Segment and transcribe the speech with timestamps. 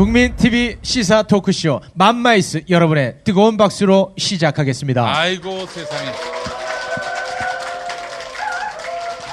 [0.00, 5.04] 국민 TV 시사 토크쇼 맘마이스 여러분의 뜨거운 박수로 시작하겠습니다.
[5.14, 6.10] 아이고 세상에.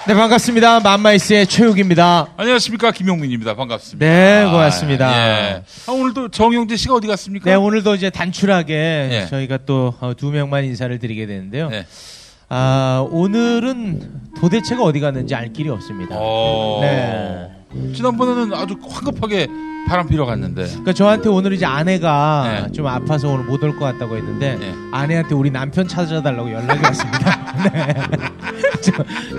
[0.08, 0.82] 네 반갑습니다.
[0.82, 2.34] 맘마이스의 최욱입니다.
[2.36, 3.56] 안녕하십니까 김용민입니다.
[3.56, 4.06] 반갑습니다.
[4.06, 5.08] 네, 고맙습니다.
[5.08, 5.64] 아, 예.
[5.88, 7.50] 아, 오늘도 정영재 씨가 어디 갔습니까?
[7.50, 8.74] 네 오늘도 이제 단출하게
[9.10, 9.26] 예.
[9.30, 11.70] 저희가 또 두 명만 인사를 드리게 되는데요.
[11.70, 11.86] 네.
[12.50, 14.02] 아 오늘은
[14.42, 16.18] 도대체가 어디 갔는지 알 길이 없습니다.
[16.20, 16.80] 어.
[16.82, 17.57] 네.
[17.96, 19.48] 지난번에는 아주 황급하게
[19.88, 20.66] 바람 피러 갔는데.
[20.68, 22.72] 그러니까 저한테 오늘 이제 아내가 네.
[22.74, 24.74] 좀 아파서 오늘 못 올 것 같다고 했는데 네.
[24.92, 27.54] 아내한테 우리 남편 찾아달라고 연락이 왔습니다.
[27.74, 27.94] 네.
[28.82, 28.92] 저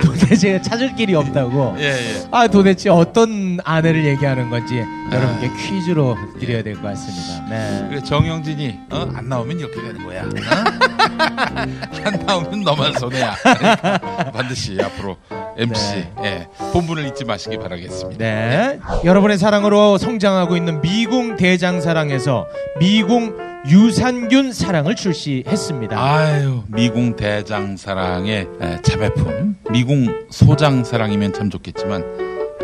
[0.03, 1.77] 도대체 찾을 길이 없다고.
[1.79, 2.29] 예, 예.
[2.31, 5.08] 아 도대체 어떤 아내를 얘기하는 건지 아.
[5.13, 7.47] 여러분께 퀴즈로 드려야 될 것 같습니다.
[7.49, 7.87] 네.
[7.89, 9.09] 그래, 정영진이 어?
[9.15, 10.23] 안 나오면 이렇게 되는 거야.
[10.25, 10.29] 어?
[12.05, 13.35] 안 나오면 너만 손해야.
[13.43, 15.17] 그러니까 반드시 앞으로
[15.57, 16.13] MC 네.
[16.25, 18.19] 예, 본분을 잊지 마시기 바라겠습니다.
[18.19, 18.79] 네.
[19.05, 22.47] 여러분의 사랑으로 성장하고 있는 미궁 대장사랑에서
[22.79, 25.99] 미궁 유산균 사랑을 출시했습니다.
[26.01, 32.05] 아유 미궁 대장사랑의 에, 자매품 미궁 소장사랑이면 참 좋겠지만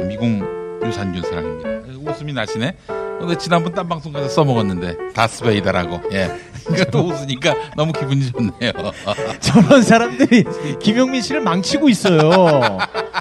[0.08, 1.74] 미궁 유산균 사랑입니다
[2.08, 6.30] 웃음이 나시네 근데 지난번 딴 방송 가서 써먹었는데 다스베이다라고 예
[6.64, 8.72] 그러니까 또 웃으니까 너무 기분이 좋네요
[9.40, 10.44] 저런 사람들이
[10.80, 12.78] 김용민 씨를 망치고 있어요.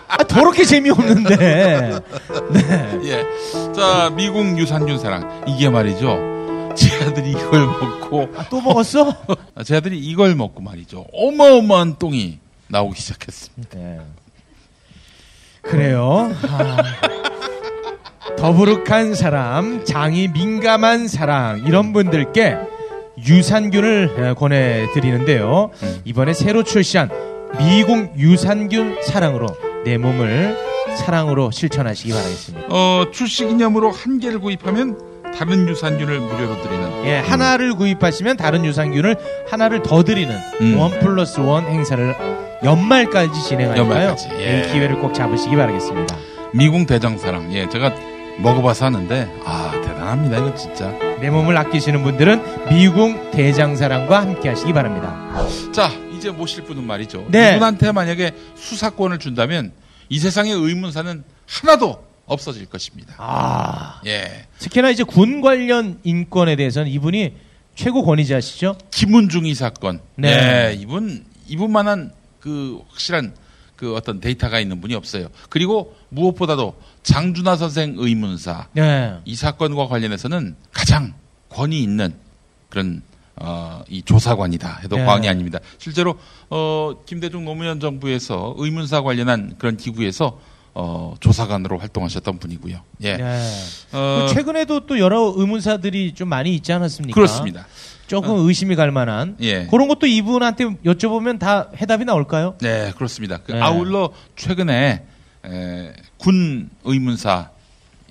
[0.08, 1.36] 아, 더럽게 재미없는데.
[2.52, 3.00] 네.
[3.06, 3.24] 예
[3.74, 9.16] 자 미궁 유산균 사랑 이게 말이죠 제 아들이 이걸 먹고 아, 또 먹었어?
[9.66, 14.00] 제 아들이 이걸 먹고 말이죠 어마어마한 똥이 나오기 시작했습니다 네.
[15.64, 16.36] 그래요.
[16.50, 16.78] 아,
[18.44, 22.58] 더부룩한 사람, 장이 민감한 사람 이런 분들께
[23.26, 25.70] 유산균을 에, 권해드리는데요.
[25.82, 26.02] 음.
[26.04, 27.10] 이번에 새로 출시한
[27.58, 29.48] 미궁 유산균 사랑으로
[29.86, 30.58] 내 몸을
[30.98, 32.68] 사랑으로 실천하시기 바라겠습니다.
[32.70, 35.00] 어 출시 기념으로 한 개를 구입하면
[35.38, 39.16] 다른 유산균을 무료로 드리는 예, 하나를 구입하시면 다른 유산균을
[39.50, 40.78] 하나를 더 드리는 음.
[40.78, 42.14] 원 플러스 원 행사를
[42.62, 43.90] 연말까지 진행하니까요.
[43.90, 44.60] 연말까지, 예.
[44.68, 46.18] 이 기회를 꼭 잡으시기 바라겠습니다.
[46.52, 47.54] 미궁 대장사랑.
[47.54, 50.38] 예, 제가 먹어봐서 하는데 아 대단합니다.
[50.38, 50.92] 이거 진짜.
[51.20, 55.48] 내 몸을 아끼시는 분들은 미궁 대장사랑과 함께 하시기 바랍니다.
[55.72, 57.26] 자, 이제 모실 분은 말이죠.
[57.30, 57.52] 네.
[57.52, 59.72] 이분한테 만약에 수사권을 준다면
[60.10, 63.16] 이 세상의 의문사는 하나도 없어질 것입니다.
[63.18, 67.34] 아, 예, 특히나 이제 군 관련 인권에 대해서는 이분이
[67.76, 68.78] 최고 권위자시죠?
[68.92, 70.00] 김은중이 사건.
[70.16, 70.30] 네.
[70.72, 73.36] 예, 이분 이분만한 그 확실한
[73.76, 75.28] 그 어떤 데이터가 있는 분이 없어요.
[75.50, 79.14] 그리고 무엇보다도 장준하 선생 의문사 네.
[79.26, 81.14] 이 사건과 관련해서는 가장
[81.50, 82.14] 권위 있는
[82.70, 83.02] 그런
[83.36, 85.06] 어, 이 조사관이다 해도 네.
[85.06, 85.60] 과언이 아닙니다.
[85.78, 86.18] 실제로
[86.50, 90.40] 어, 김대중 노무현 정부에서 의문사 관련한 그런 기구에서
[90.76, 92.80] 어, 조사관으로 활동하셨던 분이고요.
[93.04, 93.18] 예.
[93.18, 93.50] 네.
[93.92, 97.14] 어, 그 최근에도 또 여러 의문사들이 좀 많이 있지 않았습니까?
[97.14, 97.68] 그렇습니다.
[98.08, 99.66] 조금 의심이 갈 만한 예.
[99.68, 102.56] 그런 것도 이분한테 여쭤보면 다 해답이 나올까요?
[102.62, 103.38] 네, 그렇습니다.
[103.38, 103.62] 그 네.
[103.62, 105.04] 아울러 최근에 에,
[106.18, 107.50] 군 의문사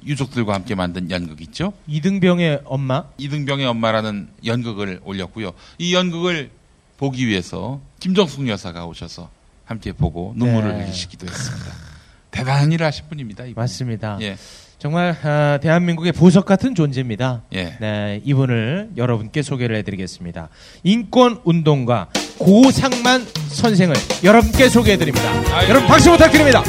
[0.04, 1.72] 유족들과 함께 만든 연극 있죠.
[1.87, 3.04] 이등병의 엄마.
[3.19, 5.53] 이등병의 엄마라는 연극을 올렸고요.
[5.78, 6.50] 이 연극을
[6.97, 9.31] 보기 위해서 김정숙 여사가 오셔서
[9.65, 10.84] 함께 보고 눈물을 네.
[10.84, 11.72] 흘리시기도 했습니다.
[12.31, 13.44] 대단한 일을 하신 분입니다.
[13.44, 13.60] 이분.
[13.60, 14.19] 맞습니다.
[14.22, 14.37] 예,
[14.78, 17.42] 정말 아, 대한민국의 보석 같은 존재입니다.
[17.53, 17.76] 예.
[17.81, 20.48] 네, 이분을 여러분께 소개를 해드리겠습니다.
[20.82, 23.94] 인권 운동가 고상만 선생을
[24.25, 25.31] 여러분께 소개해드립니다.
[25.56, 25.71] 아이고.
[25.71, 26.62] 여러분 박수 부탁드립니다.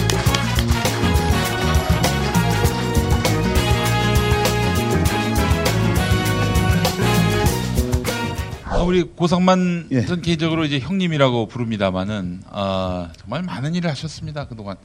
[8.84, 10.06] 우리 고상만 예.
[10.06, 14.78] 전 개인적으로 이제 형님이라고 부릅니다만은 아, 정말 많은 일을 하셨습니다 그동안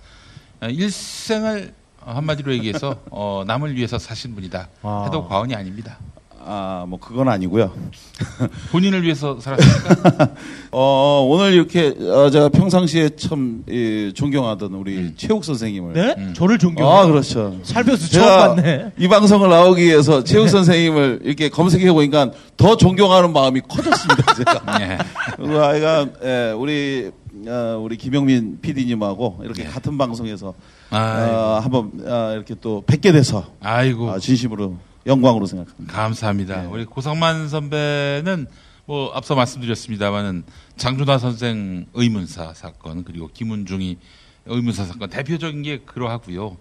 [0.61, 5.05] 아, 일생을 한마디로 얘기해서 어, 남을 위해서 사신 분이다 아.
[5.07, 5.99] 해도 과언이 아닙니다.
[6.41, 7.73] 아, 뭐 그건 아니고요.
[8.73, 10.31] 본인을 위해서 살았습니까?
[10.73, 16.15] 어, 오늘 이렇게 어, 제가 평상시에 참 예, 존경하던 우리 최욱 선생님을 네?
[16.19, 16.35] 음.
[16.35, 16.95] 저를 존경해요.
[16.95, 17.59] 아, 그렇죠.
[17.63, 18.93] 살면서 처음 봤네.
[18.99, 24.35] 이 방송을 나오기 위해서 최욱 선생님을 이렇게 검색해 보니까 더 존경하는 마음이 커졌습니다.
[24.35, 24.81] 제가.
[24.81, 24.99] 예.
[25.37, 27.11] 그 아이가 예, 우리
[27.47, 29.69] 어, 우리 김영민 PD님하고 이렇게 네.
[29.69, 30.55] 같은 방송에서.
[30.91, 35.93] 어, 한번 어, 이렇게 또 뵙게 돼서 아이고 아, 진심으로 영광으로 생각합니다.
[35.93, 36.63] 감사합니다.
[36.63, 36.69] 네.
[36.69, 38.47] 우리 고상만 선배는
[38.87, 40.45] 뭐 앞서 말씀드렸습니다만은
[40.77, 43.99] 장준하 선생 의문사 사건 그리고 김은중이
[44.47, 46.57] 의문사 사건 대표적인 게 그러하고요.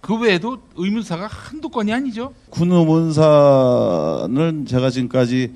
[0.00, 2.34] 그 외에도 의문사가 한두 건이 아니죠.
[2.50, 5.54] 군 의문사는 제가 지금까지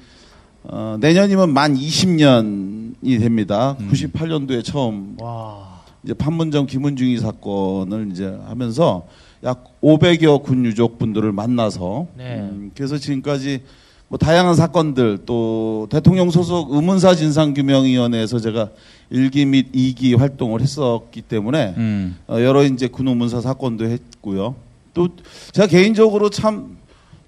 [0.63, 3.77] 어, 내년이면 만 20년이 됩니다.
[3.81, 3.91] 음.
[3.91, 5.76] 98년도에 처음 와.
[6.07, 9.09] 이제 판문점 김은중이 사건을 이제 하면서
[9.43, 12.37] 약 500여 군 유족 분들을 만나서 네.
[12.39, 13.63] 음, 그래서 지금까지
[14.07, 18.71] 뭐 다양한 사건들 또 대통령 소속 의문사 진상규명위원회에서 제가
[19.11, 22.17] 1기 및 2기 활동을 했었기 때문에 음.
[22.29, 24.55] 어, 여러 이제 군 의문사 사건도 했고요.
[24.95, 25.09] 또
[25.51, 26.77] 제가 개인적으로 참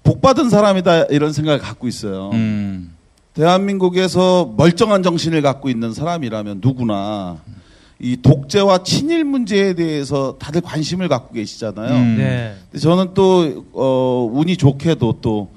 [0.03, 2.29] 복받은 사람이다 이런 생각을 갖고 있어요.
[2.31, 2.95] 음.
[3.33, 7.39] 대한민국에서 멀쩡한 정신을 갖고 있는 사람이라면 누구나
[8.01, 11.95] 이 독재와 친일 문제에 대해서 다들 관심을 갖고 계시잖아요.
[11.95, 12.17] 음.
[12.17, 12.55] 네.
[12.71, 15.49] 근데 저는 또 어, 운이 좋게도 또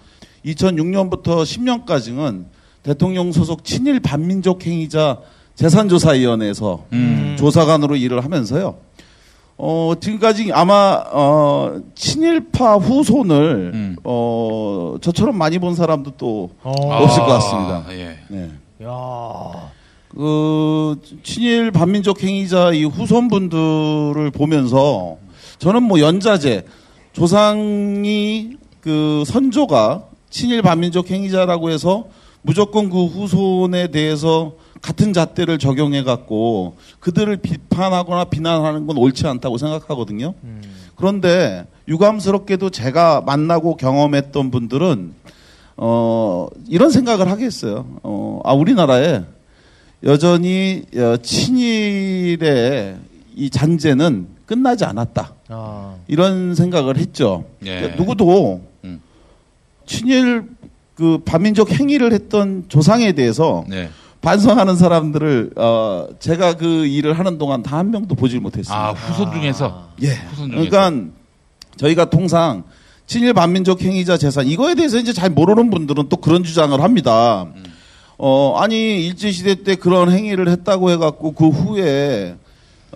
[0.45, 2.47] 2006년부터 10년까지는
[2.83, 5.19] 대통령 소속 친일 반민족 행위자
[5.55, 7.37] 재산조사위원회에서 음.
[7.39, 8.77] 조사관으로 일을 하면서요.
[9.59, 13.97] 어, 지금까지 아마 어, 친일파 후손을 음.
[14.03, 16.73] 어, 저처럼 많이 본 사람도 또 어.
[16.73, 17.85] 없을 것 같습니다.
[17.87, 18.19] 아, 예.
[18.29, 18.51] 네.
[18.83, 19.71] 야.
[20.15, 25.17] 그 친일 반민족 행위자 이 후손분들을 보면서
[25.59, 26.65] 저는 뭐 연자제
[27.13, 32.07] 조상이 그 선조가 친일 반민족 행위자라고 해서
[32.43, 40.35] 무조건 그 후손에 대해서 같은 잣대를 적용해 갖고 그들을 비판하거나 비난하는 건 옳지 않다고 생각하거든요.
[40.43, 40.61] 음.
[40.97, 45.15] 그런데 유감스럽게도 제가 만나고 경험했던 분들은
[45.77, 47.87] 어 이런 생각을 하겠어요.
[48.03, 49.23] 어아 우리나라에
[50.05, 52.97] 여전히 어, 친일의
[53.37, 55.33] 이 잔재는 끝나지 않았다.
[55.49, 55.95] 아.
[56.09, 57.45] 이런 생각을 했죠.
[57.65, 57.77] 예.
[57.77, 59.01] 그러니까 누구도 음.
[59.87, 60.45] 친일
[60.95, 63.89] 그 반민족 행위를 했던 조상에 대해서 네.
[64.21, 68.89] 반성하는 사람들을 어 제가 그 일을 하는 동안 다한 명도 보질 못했습니다.
[68.89, 69.89] 아, 후손 중에서.
[70.03, 70.09] 예.
[70.31, 70.71] 후손 중에서.
[70.71, 71.13] 그러니까
[71.77, 72.63] 저희가 통상
[73.07, 77.47] 친일 반민족 행위자 재산 이거에 대해서 이제 잘 모르는 분들은 또 그런 주장을 합니다.
[78.19, 82.37] 어 아니 일제 시대 때 그런 행위를 했다고 해갖고 그 후에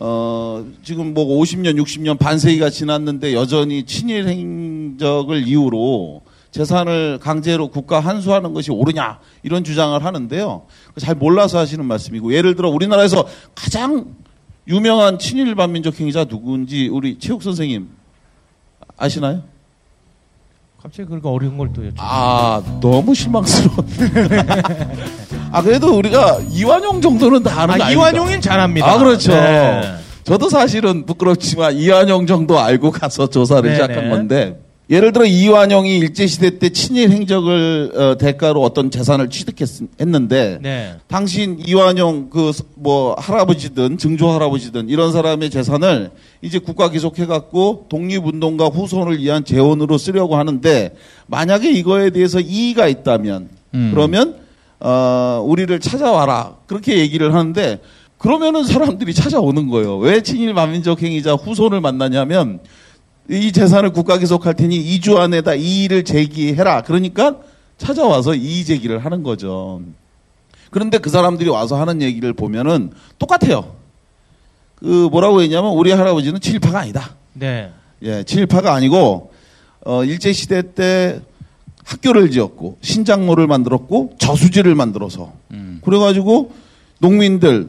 [0.01, 8.55] 어 지금 뭐 50년 60년 반세기가 지났는데 여전히 친일 행적을 이유로 재산을 강제로 국가 환수하는
[8.55, 10.67] 것이 옳으냐 이런 주장을 하는데요.
[10.99, 14.15] 잘 몰라서 하시는 말씀이고 예를 들어 우리나라에서 가장
[14.69, 17.89] 유명한 친일 반민족 행위자 누구인지 우리 체육 선생님
[18.97, 19.43] 아시나요?
[20.87, 21.95] 갑자기 그렇게 어려운 걸 또 여쭤.
[21.99, 23.77] 아 너무 실망스러워.
[25.51, 27.91] 아 그래도 우리가 이완용 정도는 다 아는 거 아?
[27.91, 28.93] 이완용인 잘합니다.
[28.93, 29.33] 아 그렇죠.
[29.33, 29.95] 네.
[30.23, 33.75] 저도 사실은 부끄럽지만 이완용 정도 알고 가서 조사를 네네.
[33.75, 40.59] 시작한 건데 예를 들어 이완용이 일제 시대 때 친일 행적을 어, 대가로 어떤 재산을 취득했는데
[40.63, 40.95] 네.
[41.09, 42.53] 당신 이완용 그
[42.87, 46.11] 뭐 할아버지든 증조 할아버지든 이런 사람의 재산을
[46.43, 50.95] 이제 국가 기속해 갖고 독립운동가 후손을 위한 재원으로 쓰려고 하는데
[51.27, 53.91] 만약에 이거에 대해서 이의가 있다면 음.
[53.93, 54.37] 그러면
[54.79, 57.81] 어 우리를 찾아와라 그렇게 얘기를 하는데
[58.19, 59.97] 그러면은 사람들이 찾아오는 거예요.
[59.97, 62.61] 왜 친일 반민족 행위자 후손을 만나냐면
[63.29, 66.83] 이 재산을 국가 기속할 테니 2주 안에 다 이의를 제기해라.
[66.83, 67.37] 그러니까
[67.79, 69.81] 찾아와서 이의 제기를 하는 거죠.
[70.71, 73.75] 그런데 그 사람들이 와서 하는 얘기를 보면은 똑같아요.
[74.77, 77.15] 그 뭐라고 했냐면 우리 할아버지는 친일파가 아니다.
[77.33, 77.71] 네.
[78.03, 79.33] 예, 친일파가 아니고
[79.85, 81.21] 어 일제 시대 때
[81.85, 85.81] 학교를 지었고 신장로를 만들었고 저수지를 만들어서 음.
[85.85, 86.53] 그래가지고
[86.99, 87.69] 농민들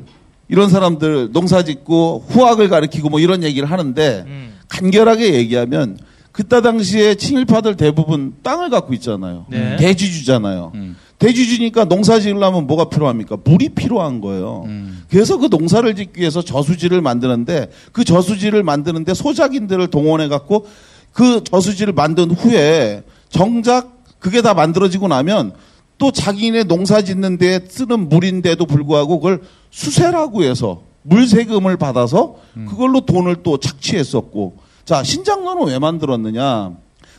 [0.50, 4.57] 이런 사람들 농사 짓고 후학을 가르치고 뭐 이런 얘기를 하는데 음.
[4.68, 5.98] 간결하게 얘기하면
[6.32, 9.46] 그때 당시에 친일파들 대부분 땅을 갖고 있잖아요.
[9.50, 9.76] 네.
[9.78, 10.72] 대주주잖아요.
[10.76, 10.96] 음.
[11.18, 13.38] 대주주니까 농사 지으려면 뭐가 필요합니까?
[13.44, 14.64] 물이 필요한 거예요.
[14.68, 15.04] 음.
[15.10, 20.68] 그래서 그 농사를 짓기 위해서 저수지를 만드는데 그 저수지를 만드는데 소작인들을 동원해 갖고
[21.12, 25.54] 그 저수지를 만든 후에 정작 그게 다 만들어지고 나면
[25.98, 32.36] 또 자기네 농사 짓는 데 쓰는 물인데도 불구하고 그걸 수세라고 해서 물세금을 받아서
[32.68, 36.72] 그걸로 돈을 또 착취했었고 자 신장로는 왜 만들었느냐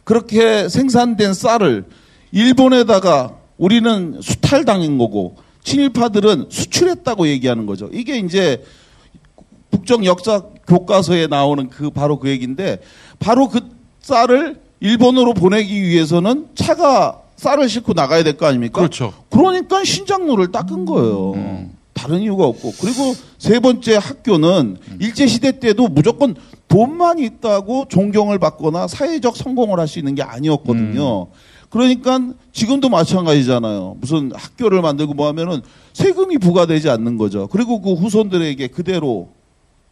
[0.04, 1.84] 그렇게 생산된 쌀을
[2.32, 7.88] 일본에다가 우리는 수탈당한 거고 친일파들은 수출했다고 얘기하는 거죠.
[7.92, 8.62] 이게 이제
[9.70, 12.80] 국정 역사 교과서에 나오는 그 바로 그 얘기인데
[13.18, 13.60] 바로 그
[14.00, 18.80] 쌀을 일본으로 보내기 위해서는 차가 쌀을 싣고 나가야 될 거 아닙니까?
[18.80, 19.12] 그렇죠.
[19.30, 21.32] 그러니까 신장로를 닦은 거예요.
[21.34, 21.72] 음.
[21.98, 22.72] 다른 이유가 없고.
[22.80, 26.36] 그리고 세 번째 학교는 일제 시대 때도 무조건
[26.68, 31.28] 돈만 있다고 존경을 받거나 사회적 성공을 할 수 있는 게 아니었거든요.
[31.70, 32.20] 그러니까
[32.52, 33.96] 지금도 마찬가지잖아요.
[34.00, 35.60] 무슨 학교를 만들고 뭐 하면은
[35.92, 37.46] 세금이 부과되지 않는 거죠.
[37.48, 39.30] 그리고 그 후손들에게 그대로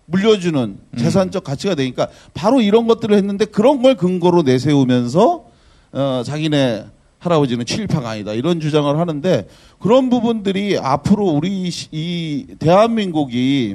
[0.07, 5.45] 물려주는 재산적 가치가 되니까 바로 이런 것들을 했는데 그런 걸 근거로 내세우면서
[5.93, 6.85] 어, 자기네
[7.19, 13.75] 할아버지는 친일파가 아니다 이런 주장을 하는데 그런 부분들이 앞으로 우리 시- 이 대한민국이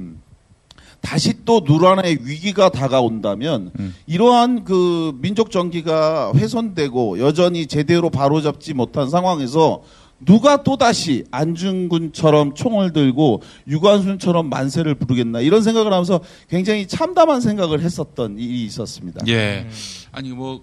[1.02, 3.96] 다시 또 누란의 위기가 다가온다면 음.
[4.06, 9.82] 이러한 그 민족 정기가 훼손되고 여전히 제대로 바로잡지 못한 상황에서
[10.24, 17.82] 누가 또 다시 안중근처럼 총을 들고 유관순처럼 만세를 부르겠나 이런 생각을 하면서 굉장히 참담한 생각을
[17.82, 19.26] 했었던 일이 있었습니다.
[19.28, 19.66] 예.
[20.12, 20.62] 아니 뭐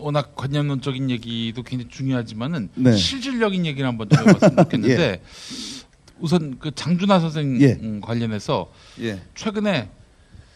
[0.00, 2.92] 워낙 관념론적인 얘기도 굉장히 중요하지만은 네.
[2.96, 5.20] 실질적인 얘기를 한번 좀 해봤으면 좋겠는데 예.
[6.20, 7.78] 우선 그 장준하 선생 예.
[7.82, 9.20] 음, 관련해서 예.
[9.34, 9.88] 최근에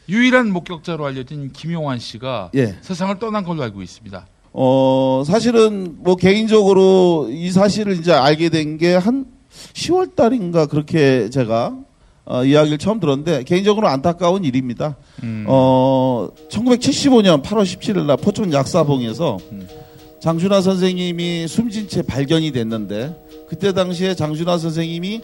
[0.09, 2.77] 유일한 목격자로 알려진 김용환 씨가 예.
[2.83, 4.27] 세상을 떠난 걸로 알고 있습니다.
[4.53, 9.27] 어, 사실은 뭐 개인적으로 이 사실을 이제 알게 된 게 한
[9.73, 11.77] 10월 달인가 그렇게 제가
[12.27, 14.97] 어, 이야기를 처음 들었는데 개인적으로 안타까운 일입니다.
[15.23, 15.45] 음.
[15.47, 19.69] 어, 1975년 8월 17일 날 포천 약사봉에서 음.
[20.21, 23.15] 장준하 선생님이 숨진 채 발견이 됐는데
[23.49, 25.21] 그때 당시에 장준하 선생님이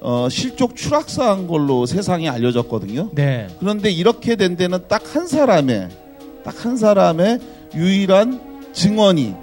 [0.00, 3.10] 어, 실족 추락사한 걸로 세상에 알려졌거든요.
[3.14, 3.48] 네.
[3.58, 5.88] 그런데 이렇게 된 데는 딱 한 사람의
[6.44, 7.40] 딱 한 사람의
[7.74, 8.40] 유일한
[8.72, 9.34] 증언이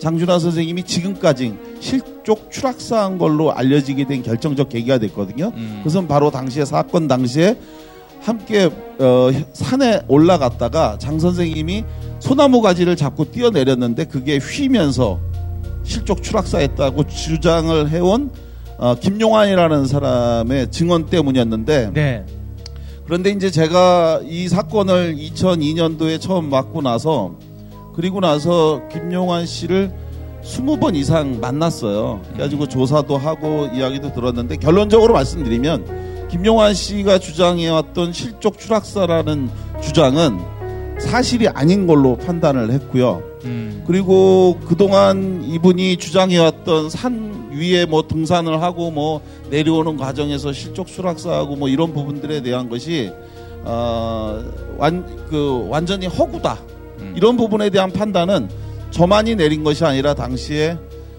[0.00, 5.52] 장준하 선생님이 지금까지 실족 추락사한 걸로 알려지게 된 결정적 계기가 됐거든요.
[5.54, 5.74] 음.
[5.78, 7.56] 그것은 바로 당시에 사건 당시에
[8.20, 11.84] 함께 어, 산에 올라갔다가 장 선생님이
[12.18, 15.20] 소나무 가지를 잡고 뛰어내렸는데 그게 휘면서
[15.84, 18.30] 실족 추락사했다고 주장을 해온
[18.78, 22.26] 어, 김용환이라는 사람의 증언 때문이었는데 네.
[23.04, 27.34] 그런데 이제 제가 이 사건을 2002년도에 처음 맡고 나서
[27.94, 29.92] 그리고 나서 김용환 씨를
[30.44, 32.20] 20번 이상 만났어요.
[32.32, 39.50] 그래가지고 조사도 하고 이야기도 들었는데 결론적으로 말씀드리면 김용환 씨가 주장해왔던 실족 추락사라는
[39.82, 40.38] 주장은
[40.98, 43.22] 사실이 아닌 걸로 판단을 했고요.
[43.44, 43.82] 음.
[43.86, 49.20] 그리고 그동안 이분이 주장해왔던 산 위에 뭐 등산을 하고 뭐
[49.50, 53.10] 내려오는 과정에서 실족 추락사하고 뭐 이런 부분들에 대한 것이
[53.64, 54.42] 어
[54.78, 56.79] 완 그 완전히 허구다 음.
[57.20, 58.48] 이런 부분에 대한 판단은
[58.92, 60.78] 저만이 내린 것이 아니라 당시에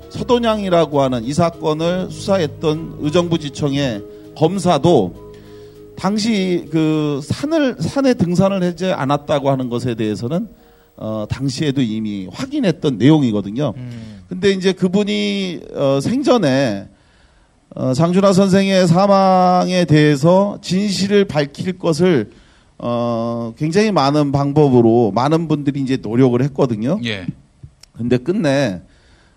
[0.09, 4.01] 서도냥이라고 하는 이 사건을 수사했던 의정부 지청의
[4.35, 5.33] 검사도
[5.95, 10.47] 당시 그 산을 산에 등산을 하지 않았다고 하는 것에 대해서는
[10.97, 13.73] 어 당시에도 이미 확인했던 내용이거든요.
[13.77, 14.21] 음.
[14.27, 16.87] 근데 이제 그분이 어 생전에
[17.75, 22.31] 어 장준하 선생의 사망에 대해서 진실을 밝힐 것을
[22.83, 26.99] 어 굉장히 많은 방법으로 많은 분들이 이제 노력을 했거든요.
[27.05, 27.27] 예.
[27.93, 28.81] 근데 끝내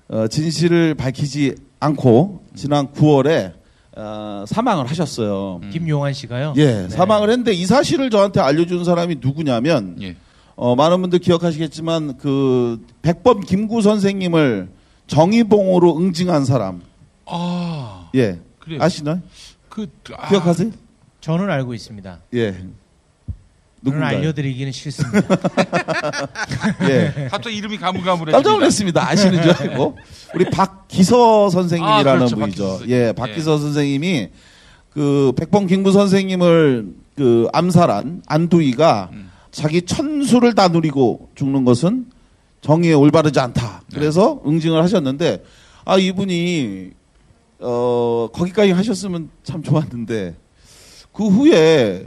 [0.08, 3.52] 어, 진실을 밝히지 않고 지난 9월에
[3.96, 5.60] 어, 사망을 하셨어요.
[5.62, 5.70] 음.
[5.70, 6.54] 김용환 씨가요.
[6.56, 6.88] 예, 네.
[6.88, 10.16] 사망을 했는데 이 사실을 저한테 알려준 사람이 누구냐면 예.
[10.56, 14.68] 어, 많은 분들 기억하시겠지만 그 백범 김구 선생님을
[15.06, 16.82] 정의봉으로 응징한 사람.
[17.26, 18.10] 아.
[18.14, 18.82] 예, 그래요.
[18.82, 19.20] 아시나요?
[19.68, 20.70] 그 아, 기억하세요?
[21.20, 22.20] 저는 알고 있습니다.
[22.34, 22.64] 예.
[23.84, 24.18] 저는 누군가요?
[24.18, 25.36] 알려드리기는 싫습니다.
[26.88, 27.28] 예.
[27.30, 28.32] 갑자기 이름이 가물가물해.
[28.32, 29.08] 깜짝 놀랐습니다.
[29.08, 29.96] 아시는 줄 알고.
[30.34, 32.36] 우리 박기서 선생님이라는 아, 그렇죠.
[32.36, 32.62] 분이죠.
[32.64, 32.96] 박기서 선생님.
[32.96, 34.28] 예, 박기서 선생님이
[34.90, 36.86] 그 백범 김구 선생님을
[37.16, 39.30] 그 암살한 안두이가 음.
[39.50, 42.06] 자기 천수를 다 누리고 죽는 것은
[42.60, 43.82] 정의에 올바르지 않다.
[43.92, 43.98] 네.
[44.00, 45.44] 그래서 응징을 하셨는데
[45.84, 46.90] 아 이분이
[47.60, 50.34] 어 거기까지 하셨으면 참 좋았는데
[51.12, 52.06] 그 후에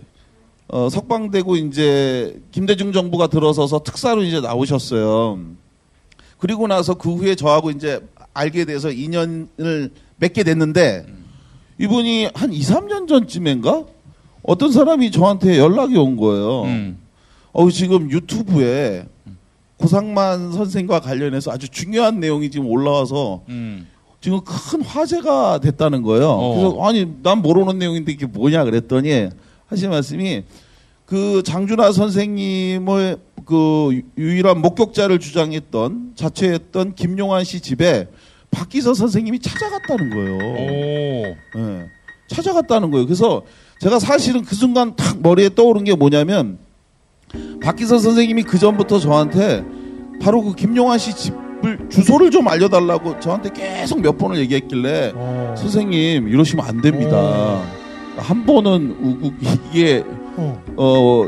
[0.69, 5.39] 어, 석방되고 이제 김대중 정부가 들어서서 특사로 이제 나오셨어요.
[6.37, 8.01] 그리고 나서 그 후에 저하고 이제
[8.33, 11.05] 알게 돼서 인연을 맺게 됐는데
[11.79, 13.85] 이분이 한 2, 3년 전쯤인가
[14.43, 16.63] 어떤 사람이 저한테 연락이 온 거예요.
[16.63, 16.97] 음.
[17.53, 19.05] 어 지금 유튜브에
[19.77, 23.87] 고상만 선생과 관련해서 아주 중요한 내용이 지금 올라와서 음.
[24.21, 26.29] 지금 큰 화제가 됐다는 거예요.
[26.29, 26.55] 어.
[26.55, 29.29] 그래서 아니 난 모르는 내용인데 이게 뭐냐 그랬더니
[29.67, 30.43] 하신 말씀이
[31.05, 38.07] 그 장준하 선생님을 그 유일한 목격자를 주장했던 자처했던 김용환 씨 집에
[38.51, 40.37] 박기서 선생님이 찾아갔다는 거예요.
[40.37, 41.35] 오.
[41.59, 41.85] 예.
[42.27, 43.05] 찾아갔다는 거예요.
[43.05, 43.43] 그래서
[43.79, 46.57] 제가 사실은 그 순간 탁 머리에 떠오른 게 뭐냐면
[47.61, 49.63] 박기서 선생님이 그 전부터 저한테
[50.21, 55.55] 바로 그 김용환 씨 집을 주소를 좀 알려달라고 저한테 계속 몇 번을 얘기했길래 어.
[55.57, 57.63] 선생님 이러시면 안 됩니다.
[58.17, 60.03] 한 번은 우국 이게
[60.37, 60.63] 어.
[60.75, 61.23] 어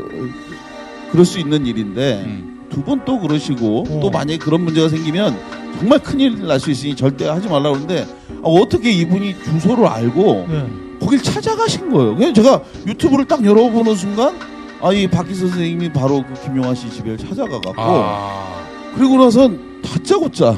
[1.10, 2.66] 그럴 수 있는 일인데 음.
[2.70, 4.00] 두번 또 그러시고 어.
[4.00, 5.36] 또 만약에 그런 문제가 생기면
[5.78, 8.06] 정말 큰일 날 수 있으니 절대 하지 말라고 그러는데
[8.42, 10.66] 아, 어떻게 이분이 주소를 알고 네.
[11.00, 12.14] 거길 찾아가신 거예요.
[12.14, 14.36] 그냥 제가 유튜브를 딱 열어보는 순간
[14.82, 18.60] 아이 박기 선생님이 바로 그 김용환 씨 집에 찾아가갖고 아.
[18.94, 19.50] 그리고 나서
[19.82, 20.56] 다짜고짜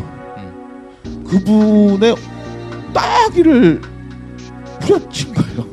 [1.29, 2.15] 그분의
[2.93, 3.81] 따기를
[4.81, 5.72] 후려친 거예요.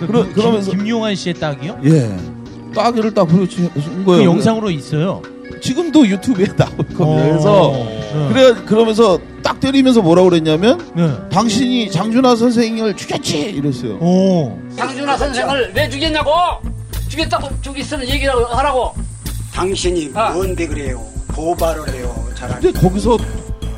[0.00, 1.78] 그, 그러- 김- 그러면서- 김용환 씨의 딱이요?
[1.84, 2.16] 예.
[2.74, 4.24] 따기를 딱 보여준 그 거예요.
[4.30, 5.22] 영상으로 있어요.
[5.60, 6.96] 지금도 유튜브에 나오거든요.
[7.04, 7.16] 어.
[7.24, 8.28] 그래서 네.
[8.32, 11.10] 그래 그러면서 딱 때리면서 뭐라고 그랬냐면 네.
[11.30, 13.94] 당신이 장준하 선생님을 죽였지 이랬어요.
[14.00, 14.58] 오.
[14.76, 16.30] 장준하 선생을 왜 죽였냐고!
[17.08, 18.92] 죽였다고 죽였으면 얘기를 하라고!
[19.52, 20.30] 당신이 아.
[20.32, 21.00] 뭔데 그래요?
[21.34, 22.12] 고발을 해요.
[22.34, 22.60] 잘하니.
[22.62, 23.16] 근데 거기서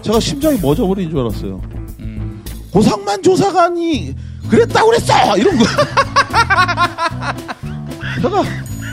[0.03, 1.61] 제가 심장이 멎어버린 줄 알았어요.
[2.01, 2.43] 음.
[2.73, 4.15] 고상만 조사관이
[4.49, 5.65] 그랬다고 그랬어 이런 거.
[8.23, 8.43] 제가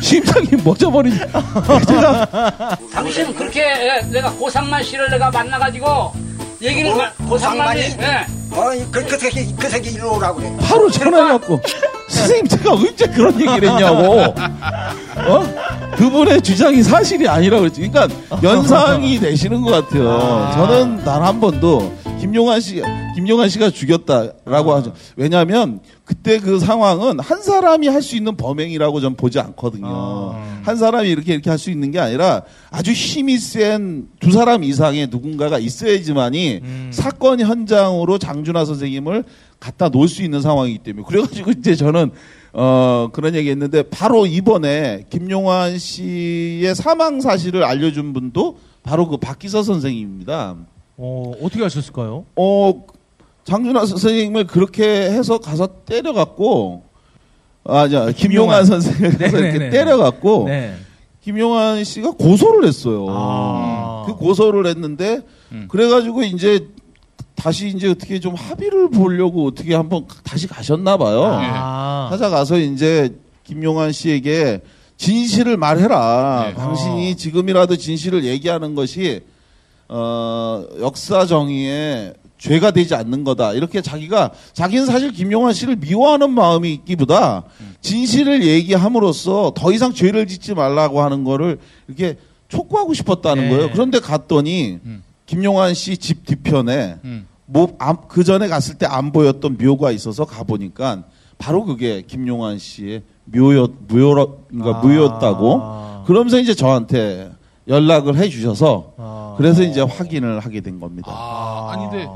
[0.02, 1.18] 심장이 멎어버린.
[1.88, 6.14] 제가 당신은 그렇게 예, 내가 고상만 씨를 내가 만나가지고
[6.62, 6.96] 얘기를 어?
[6.96, 7.82] 마- 고상만이?
[7.82, 8.26] 예.
[8.56, 10.54] 어이 그, 그 새끼 그 새끼 일로 오라고 그래.
[10.62, 11.60] 바로 전화해갖고
[12.08, 14.22] 선생님 제가 언제 그런 얘기를 했냐고
[15.26, 15.44] 어?
[15.96, 21.94] 그분의 주장이 사실이 아니라고 그랬지 그러니까 연상이 되시는 것 같아요 저는 단 한 번도
[22.24, 22.82] 김용환 씨
[23.16, 29.16] 김용환 씨가 죽였다라고 하죠 왜냐하면 그때 그 상황은 한 사람이 할 수 있는 범행이라고 전
[29.16, 30.62] 보지 않거든요 아.
[30.64, 35.08] 한 사람이 이렇게 이렇게 할 수 있는 게 아니라 아주 힘이 센 두 사람 이상의
[35.12, 36.90] 누군가가 있어야지만이 음.
[36.94, 39.24] 사건 현장으로 장준하 선생님을
[39.60, 42.12] 갖다 놓을 수 있는 상황이기 때문에 그래가지고 이제 저는
[42.54, 50.56] 어 그런 얘기했는데 바로 이번에 김용환 씨의 사망 사실을 알려준 분도 바로 그 박기서 선생님입니다.
[50.98, 52.26] 어, 어떻게 하셨을까요?
[52.36, 52.84] 어
[53.44, 56.84] 장준하 선생님을 그렇게 해서 가서 때려갖고
[57.66, 59.70] 아자 김용환 선생을 가서 이렇게.
[59.70, 60.76] 때려갖고 네.
[61.22, 63.06] 김용환 씨가 고소를 했어요.
[63.10, 64.04] 아.
[64.06, 65.22] 그 고소를 했는데
[65.52, 65.68] 음.
[65.70, 66.68] 그래가지고 이제
[67.36, 71.24] 다시 이제 어떻게 좀 합의를 보려고 어떻게 한번 다시 가셨나 봐요.
[71.42, 72.08] 아.
[72.12, 74.62] 찾아가서 이제 김용환 씨에게
[74.98, 76.48] 진실을 말해라.
[76.50, 76.54] 네.
[76.56, 77.16] 당신이 어.
[77.16, 79.22] 지금이라도 진실을 얘기하는 것이
[79.90, 83.54] 어, 역사 정의에 죄가 되지 않는 거다.
[83.54, 87.44] 이렇게 자기가 자기는 사실 김용환 씨를 미워하는 마음이 있기보다
[87.82, 92.18] 진실을 얘기함으로써 더 이상 죄를 짓지 말라고 하는 거를 이렇게
[92.50, 93.50] 촉구하고 싶었다는 네.
[93.50, 93.70] 거예요.
[93.72, 95.04] 그런데 갔더니 음.
[95.26, 97.28] 김용환 씨 집 뒤편에 음.
[97.46, 97.78] 뭐,
[98.10, 101.04] 그 전에 갔을 때 안 보였던 묘가 있어서 가 보니까
[101.38, 104.82] 바로 그게 김용환 씨의 묘였, 묘로, 그러니까 아.
[104.86, 106.04] 묘였다고.
[106.06, 107.32] 그러면서 이제 저한테
[107.68, 109.23] 연락을 해 주셔서 아.
[109.38, 111.12] 그래서 이제 확인을 하게 된 겁니다.
[111.12, 112.08] 아, 아닌데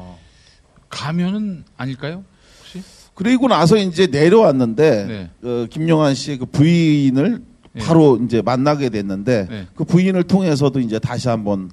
[0.89, 2.23] 가면은 아닐까요?
[2.60, 2.82] 혹시?
[3.13, 5.30] 그리고 나서 이제 내려왔는데 네.
[5.43, 7.41] 어, 김용환 씨의 그 부인을
[7.73, 7.84] 네.
[7.84, 9.67] 바로 이제 만나게 됐는데 네.
[9.75, 11.71] 그 부인을 통해서도 이제 다시 한번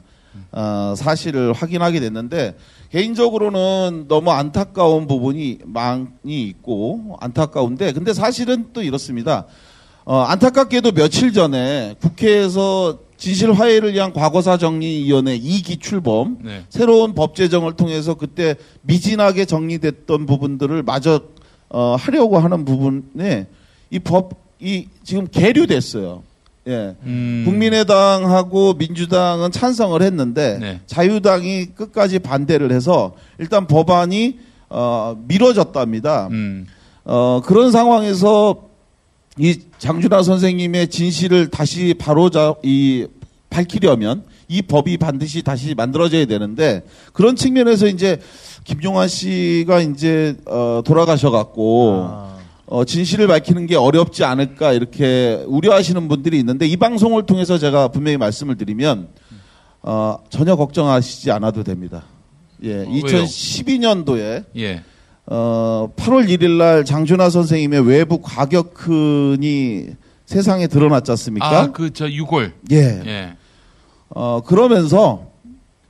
[0.52, 2.56] 어, 사실을 확인하게 됐는데
[2.90, 9.46] 개인적으로는 너무 안타까운 부분이 많이 있고 안타까운데 근데 사실은 또 이렇습니다.
[10.04, 16.64] 어, 안타깝게도 며칠 전에 국회에서 진실 화해를 위한 과거사 정리위원회 2기 출범 네.
[16.68, 21.22] 새로운 법 제정을 통해서 그때 미진하게 정리됐던 부분들을 마저
[21.70, 23.46] 어, 하려고 하는 부분에
[23.88, 26.22] 이 법이 지금 계류됐어요.
[26.68, 26.96] 예.
[27.04, 27.44] 음.
[27.46, 30.80] 국민의당하고 민주당은 찬성을 했는데 네.
[30.84, 36.28] 자유당이 끝까지 반대를 해서 일단 법안이 어, 미뤄졌답니다.
[36.30, 36.66] 음.
[37.06, 38.68] 어, 그런 상황에서
[39.38, 43.06] 이 장준하 선생님의 진실을 다시 바로잡, 이,
[43.50, 48.20] 밝히려면 이 법이 반드시 다시 만들어져야 되는데 그런 측면에서 이제
[48.64, 52.34] 김용환 씨가 이제, 어, 돌아가셔갖고 아.
[52.66, 58.16] 어, 진실을 밝히는 게 어렵지 않을까 이렇게 우려하시는 분들이 있는데 이 방송을 통해서 제가 분명히
[58.16, 59.08] 말씀을 드리면
[59.82, 62.04] 어, 전혀 걱정하시지 않아도 됩니다.
[62.62, 63.02] 예, 어, 왜요?
[63.02, 64.82] 2012년도에 예.
[65.26, 69.86] 어, 8월 1일 날 장준하 선생님의 외부 과격근이
[70.26, 71.46] 세상에 드러났지 않습니까?
[71.46, 72.52] 아, 그저 유골.
[72.72, 73.02] 예.
[73.06, 73.36] 예.
[74.10, 75.34] 어, 그러면서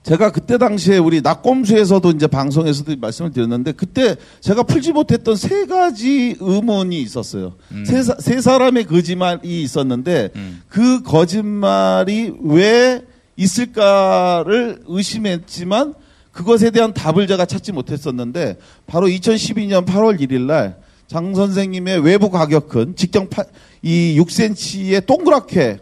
[0.04, 6.36] 제가 그때 당시에 우리 낙검수에서도 이제 방송에서도 말씀을 드렸는데 그때 제가 풀지 못했던 세 가지
[6.38, 7.54] 의문이 있었어요.
[7.72, 7.84] 음.
[7.86, 10.62] 세, 사, 세 사람의 거짓말이 있었는데 음.
[10.68, 13.02] 그 거짓말이 왜
[13.36, 15.94] 있을까를 의심했지만
[16.34, 22.96] 그것에 대한 답을 제가 찾지 못했었는데 바로 2012년 8월 1일 날 장 선생님의 외부 가격은
[22.96, 23.44] 직경 8,
[23.82, 25.78] 이 6cm의 동그랗게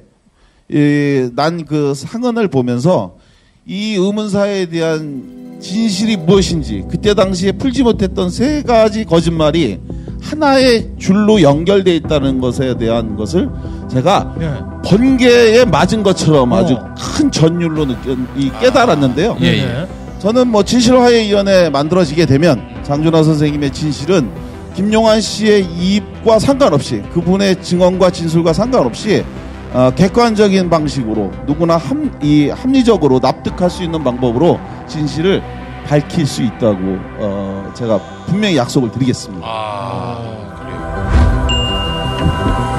[1.34, 3.16] 난 그 상흔을 보면서
[3.64, 9.78] 이 의문사에 대한 진실이 무엇인지 그때 당시에 풀지 못했던 세 가지 거짓말이
[10.20, 13.48] 하나의 줄로 연결돼 있다는 것에 대한 것을
[13.90, 14.52] 제가 네.
[14.84, 16.94] 번개에 맞은 것처럼 아주 어.
[16.98, 19.36] 큰 전율로 느껴 이 깨달았는데요.
[19.40, 19.86] 예, 네.
[20.22, 24.30] 저는 뭐 진실화해위원회 만들어지게 되면 장준하 선생님의 진실은
[24.76, 29.24] 김용환 씨의 이입과 상관없이 그분의 증언과 진술과 상관없이
[29.72, 35.42] 어, 객관적인 방식으로 누구나 합, 이 합리적으로 납득할 수 있는 방법으로 진실을
[35.88, 36.78] 밝힐 수 있다고
[37.18, 39.44] 어, 제가 분명히 약속을 드리겠습니다.
[39.44, 42.71] 아, 그래요.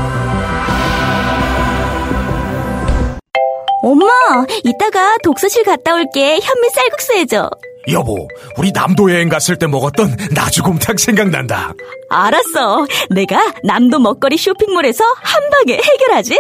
[4.64, 6.40] 이따가 독서실 갔다 올게.
[6.42, 7.50] 현미 쌀국수 해줘.
[7.92, 8.28] 여보,
[8.58, 11.74] 우리 남도 여행 갔을 때 먹었던 나주곰탕 생각난다.
[12.10, 12.88] 알았어.
[13.10, 16.38] 내가 남도 먹거리 쇼핑몰에서 한 방에 해결하지.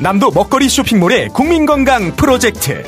[0.00, 2.82] 남도 먹거리 쇼핑몰의 국민건강 프로젝트.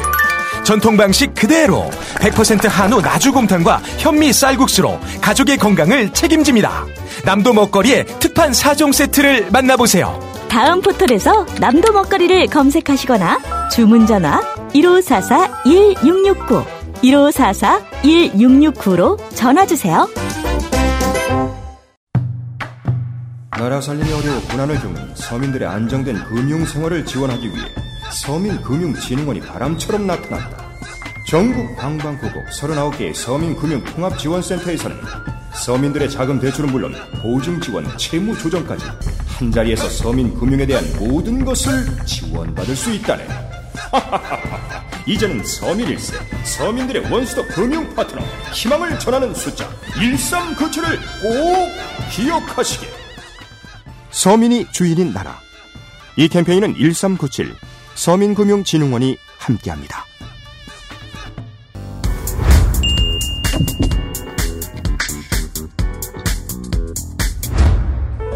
[0.64, 6.86] 전통 방식 그대로 100% 한우 나주곰탕과 현미 쌀국수로 가족의 건강을 책임집니다.
[7.24, 10.35] 남도 먹거리의 특판 4종 세트를 만나보세요.
[10.48, 14.40] 다음 포털에서 남도 먹거리를 검색하시거나 주문 전화
[14.72, 16.64] 1544-1669,
[17.02, 20.08] 1544-1669로 전화 주세요.
[23.50, 27.64] 나라 살림이 어려워 고난을 겪는 서민들의 안정된 금융 생활을 지원하기 위해
[28.12, 30.65] 서민금융진흥원이 바람처럼 나타났다.
[31.26, 34.96] 전국 방방곡곡 39개의 서민금융통합지원센터에서는
[35.54, 38.84] 서민들의 자금 대출은 물론 보증 지원, 채무 조정까지
[39.26, 43.26] 한 자리에서 서민 금융에 대한 모든 것을 지원받을 수 있다네.
[45.04, 51.72] 이제는 서민일세, 서민들의 원수도 금융 파트너, 희망을 전하는 숫자 1397을 꼭
[52.12, 52.86] 기억하시게.
[54.10, 55.40] 서민이 주인인 나라.
[56.16, 57.56] 이 캠페인은 1397
[57.96, 60.06] 서민금융진흥원이 함께합니다.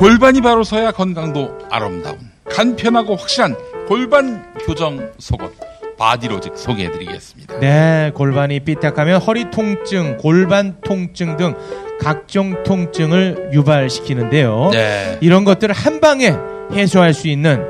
[0.00, 2.16] 골반이 바로 서야 건강도 아름다운
[2.48, 3.54] 간편하고 확실한
[3.86, 5.52] 골반 교정 속옷
[5.98, 7.60] 바디로직 소개해드리겠습니다.
[7.60, 11.54] 네, 골반이 삐딱하면 허리 통증, 골반 통증 등
[12.00, 14.70] 각종 통증을 유발시키는데요.
[14.72, 15.18] 네.
[15.20, 16.34] 이런 것들을 한 방에
[16.72, 17.62] 해소할 수 있는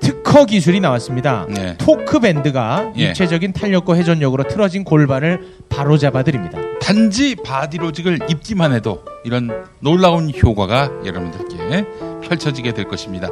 [0.00, 1.46] 특허 기술이 나왔습니다.
[1.48, 1.76] 네.
[1.78, 3.10] 토크 밴드가 예.
[3.10, 6.58] 입체적인 탄력과 회전력으로 틀어진 골반을 바로 잡아 드립니다.
[6.86, 11.84] 단지 바디로직을 입기만 해도 이런 놀라운 효과가 여러분들께
[12.22, 13.28] 펼쳐지게 될 것입니다.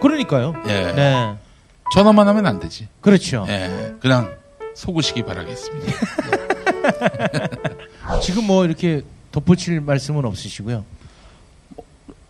[0.00, 0.54] 그러니까요.
[0.66, 0.92] 예.
[0.92, 1.34] 네,
[1.94, 2.88] 전화만 하면 안 되지.
[3.00, 3.46] 그렇죠.
[3.48, 3.94] 예.
[4.00, 4.34] 그냥
[4.74, 5.92] 속으시기 바라겠습니다.
[8.22, 10.84] 지금 뭐 이렇게 덧붙일 말씀은 없으시고요.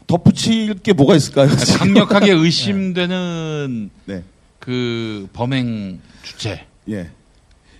[0.06, 1.54] 덧붙일 게 뭐가 있을까요?
[1.54, 1.78] 지금?
[1.78, 4.22] 강력하게 의심되는 네.
[4.58, 6.64] 그 범행 주체.
[6.90, 7.11] 예.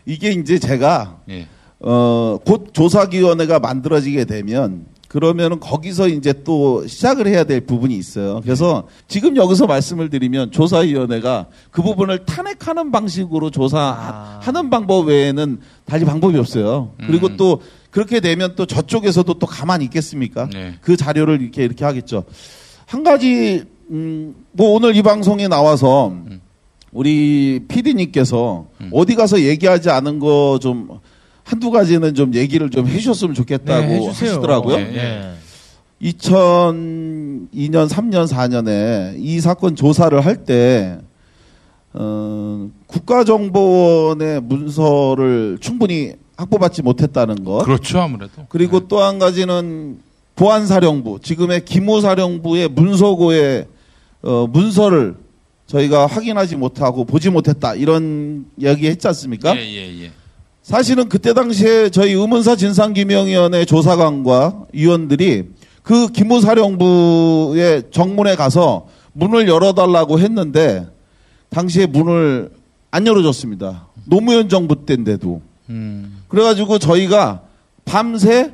[0.05, 1.47] 이게 이제 제가 예.
[1.81, 8.41] 어, 곧 조사위원회가 만들어지게 되면 그러면은 거기서 이제 또 시작을 해야 될 부분이 있어요.
[8.43, 16.37] 그래서 지금 여기서 말씀을 드리면 조사위원회가 그 부분을 탄핵하는 방식으로 조사하는 방법 외에는 달리 방법이
[16.39, 16.93] 없어요.
[17.07, 17.37] 그리고 음.
[17.39, 20.47] 또 그렇게 되면 또 저쪽에서도 또 가만히 있겠습니까?
[20.53, 20.75] 네.
[20.83, 22.25] 그 자료를 이렇게 이렇게 하겠죠.
[22.85, 26.15] 한 가지 음, 뭐 오늘 이 방송에 나와서
[26.93, 28.91] 우리 PD님께서 음.
[28.93, 31.01] 어디 가서 얘기하지 않은 거 좀
[31.49, 34.07] 한두 가지는 좀 얘기를 좀 해주셨으면 좋겠다고 네.
[34.07, 34.77] 하시더라고요.
[34.77, 34.85] 네.
[34.85, 35.35] 네.
[36.03, 40.99] 2002년, 3년, 4년에 이 사건 조사를 할 때,
[41.95, 47.65] 어, 국가정보원의 문서를 충분히 확보받지 못했다는 것.
[47.65, 48.45] 그렇죠, 아무래도.
[48.51, 50.01] 그리고 또한 가지는
[50.37, 53.67] 보안사령부, 지금의 기무사령부의 문서고의
[54.21, 55.17] 어, 문서를
[55.67, 57.75] 저희가 확인하지 못하고 보지 못했다.
[57.75, 59.57] 이런 이야기 했지 않습니까?
[59.57, 60.13] 예, 예, 예.
[60.69, 65.45] 사실은 그때 당시에 저희 의문사 진상규명위원회 조사관과 위원들이
[65.83, 70.87] 그 기무사령부의 정문에 가서 문을 열어달라고 했는데
[71.49, 72.51] 당시에 문을
[72.91, 73.87] 안 열어줬습니다.
[74.05, 75.41] 노무현 정부 때인데도.
[75.71, 76.23] 음.
[76.29, 77.41] 그래가지고 저희가
[77.87, 78.53] 밤새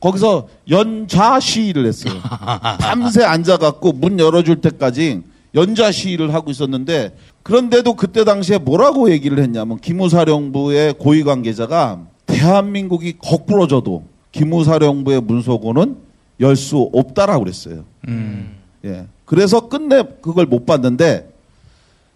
[0.00, 2.14] 거기서 연좌 시위를 했어요.
[2.80, 5.20] 밤새 앉아갖고 문 열어줄 때까지
[5.54, 14.04] 연좌 시위를 하고 있었는데 그런데도 그때 당시에 뭐라고 얘기를 했냐면 기무사령부의 고위 관계자가 대한민국이 거꾸로져도
[14.32, 15.96] 기무사령부의 문서고는
[16.40, 17.84] 열 수 없다라고 그랬어요.
[18.08, 18.56] 음.
[18.84, 19.06] 예.
[19.26, 21.30] 그래서 끝내 그걸 못 봤는데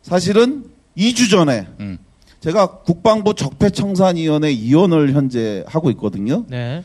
[0.03, 0.65] 사실은
[0.97, 1.99] 2주 전에 음.
[2.41, 6.45] 제가 국방부 적폐청산위원회 위원을 현재 하고 있거든요.
[6.49, 6.85] 네.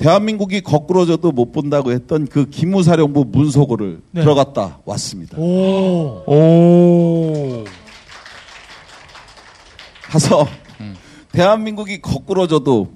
[0.00, 4.22] 대한민국이 거꾸로져도 못 본다고 했던 그 기무사령부 문서고를 네.
[4.22, 5.36] 들어갔다 왔습니다.
[5.36, 6.24] 오.
[6.26, 7.64] 오.
[10.04, 10.46] 가서
[10.80, 10.96] 음.
[11.32, 12.90] 대한민국이 거꾸로져도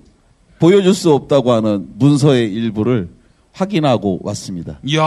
[0.59, 3.11] 보여줄 수 없다고 하는 문서의 일부를
[3.53, 4.81] 확인하고 왔습니다.
[4.85, 5.03] 이야.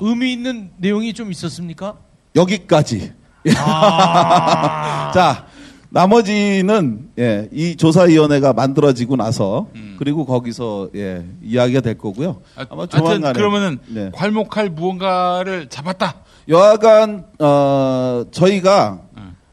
[0.00, 1.96] 의미 있는 내용이 좀 있었습니까?
[2.36, 3.12] 여기까지
[3.56, 5.10] 아.
[5.14, 5.46] 자,
[5.92, 9.66] 나머지는 예, 이 조사위원회가 만들어지고 나서
[9.98, 12.40] 그리고 거기서 예, 이야기가 될 거고요.
[12.56, 14.10] 아, 아마 조만간에 그러면은 네.
[14.14, 16.16] 괄목할 무언가를 잡았다.
[16.48, 19.02] 여하간 어, 저희가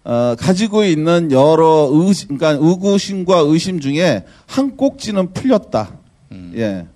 [0.06, 5.92] 어, 가지고 있는 여러 의심, 그러니까 의구심과 의심 중에 한 꼭지는 풀렸다.
[6.56, 6.88] 예.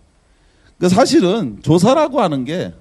[0.79, 2.73] 그 사실은 조사라고 하는 게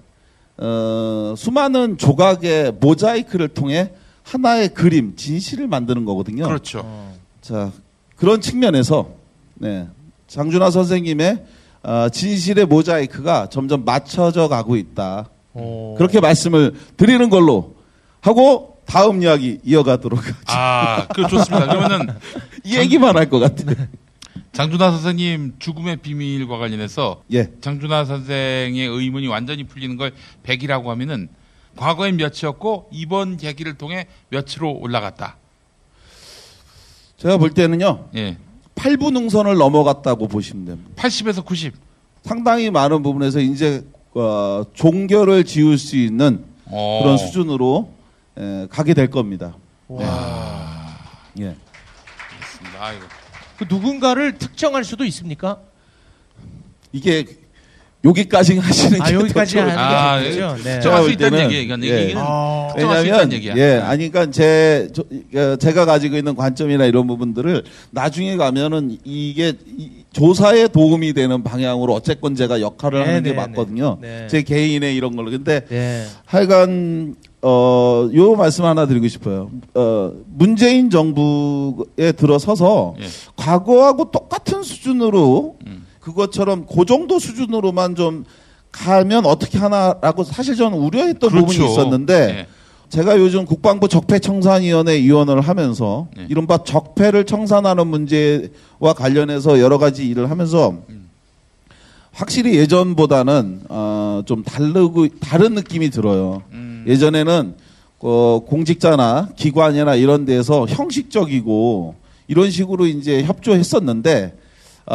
[0.58, 3.90] 어, 수많은 조각의 모자이크를 통해
[4.22, 6.44] 하나의 그림, 진실을 만드는 거거든요.
[6.44, 7.12] 그렇죠.
[7.40, 7.72] 자,
[8.16, 9.10] 그런 측면에서
[9.54, 9.86] 네.
[10.28, 11.44] 장준하 선생님의
[11.82, 15.28] 어, 진실의 모자이크가 점점 맞춰져 가고 있다.
[15.54, 15.94] 어.
[15.98, 17.74] 그렇게 말씀을 드리는 걸로
[18.20, 20.36] 하고 다음 이야기 이어가도록 하죠.
[20.46, 21.66] 아, 그 좋습니다.
[21.66, 22.14] 그러면은
[22.64, 23.74] 이 얘기만 할 것 같아요.
[24.52, 27.50] 장준하 선생님 죽음의 비밀과 관련해서 예.
[27.60, 30.12] 장준하 선생의 의문이 완전히 풀리는 걸
[30.44, 31.28] 100이라고 하면은
[31.82, 35.36] 과거엔 몇이었고 이번 계기를 통해 몇으로 올라갔다.
[37.16, 38.08] 제가 볼 때는요.
[38.14, 38.36] 예.
[38.76, 40.90] 8부 능선을 넘어갔다고 보시면 됩니다.
[40.94, 41.74] 80에서 90.
[42.22, 47.00] 상당히 많은 부분에서 이제 어, 종교를 지을 수 있는 어.
[47.02, 47.92] 그런 수준으로
[48.38, 49.56] 에, 가게 될 겁니다.
[49.90, 49.96] 예.
[51.44, 51.56] 알겠습니다.
[52.78, 53.04] 아이고.
[53.58, 55.58] 그 누군가를 특정할 수도 있습니까?
[56.92, 57.26] 이게
[58.04, 60.24] 여기까지 하시는 게 아, 여기까지 하는 것게 아, 같아요.
[60.24, 60.56] 좋겠죠.
[60.56, 60.62] 네.
[60.62, 61.62] 제가 정할 수볼 있다는 때는, 얘기예요.
[61.62, 62.00] 이건 예.
[62.02, 62.68] 얘기는 아.
[62.70, 63.52] 특정할 수 있다는 왜냐하면 얘기야.
[63.56, 63.80] 예, 네.
[63.80, 69.90] 아니 그러니까 제 저, 어, 제가 가지고 있는 관점이나 이런 부분들을 나중에 가면은 이게 이,
[70.12, 73.98] 조사에 도움이 되는 방향으로 어쨌건 제가 역할을 네, 하는 게 네, 맞거든요.
[74.00, 74.26] 네.
[74.28, 75.30] 제 개인의 이런 걸로.
[75.30, 76.04] 근데 네.
[76.24, 79.50] 하여간 어, 요 말씀 하나 드리고 싶어요.
[79.74, 83.06] 어, 문재인 정부에 들어서서 예.
[83.36, 85.81] 과거하고 똑같은 수준으로 음.
[86.02, 88.24] 그것처럼 그 정도 수준으로만 좀
[88.72, 91.46] 가면 어떻게 하나라고 사실 저는 우려했던 그렇죠.
[91.46, 92.46] 부분이 있었는데 예.
[92.88, 96.26] 제가 요즘 국방부 적폐청산위원회 위원을 하면서 네.
[96.28, 100.76] 이른바 적폐를 청산하는 문제와 관련해서 여러 가지 일을 하면서
[102.12, 106.42] 확실히 예전보다는 어, 좀 다르고 다른 느낌이 들어요.
[106.52, 106.84] 음.
[106.86, 107.54] 예전에는
[108.00, 111.94] 어, 공직자나 기관이나 이런 데서 형식적이고
[112.28, 114.41] 이런 식으로 이제 협조했었는데 아,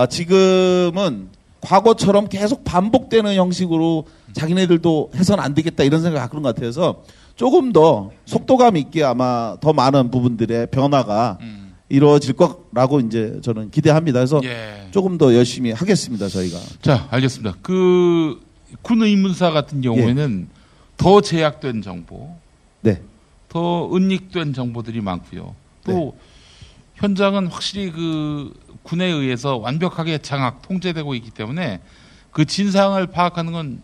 [0.10, 1.30] 지금은
[1.62, 7.04] 과거처럼 계속 반복되는 형식으로 자기네들도 해서는 안 되겠다 이런 생각을 그런 것 같아서
[7.36, 11.74] 조금 더 속도감 있게 아마 더 많은 부분들의 변화가 음.
[11.90, 14.20] 이루어질 거라고 이제 저는 기대합니다.
[14.20, 14.88] 그래서 예.
[14.92, 16.28] 조금 더 열심히 하겠습니다.
[16.28, 16.58] 저희가.
[16.82, 17.58] 자, 알겠습니다.
[17.62, 18.48] 그
[18.82, 20.48] 군 의문사 같은 경우에는
[20.98, 22.36] 더 제약된 정보,
[22.82, 23.02] 네.
[23.50, 25.56] 더 은닉된 정보들이 많고요.
[25.86, 26.18] 또
[26.96, 28.54] 현장은 확실히 그
[28.88, 31.82] 군에 의해서 완벽하게 장악 통제되고 있기 때문에
[32.32, 33.82] 그 진상을 파악하는 건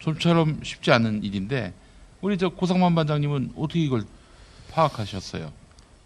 [0.00, 1.72] 좀처럼 쉽지 않은 일인데
[2.20, 4.04] 우리 저 고상만 반장님은 어떻게 이걸
[4.72, 5.52] 파악하셨어요?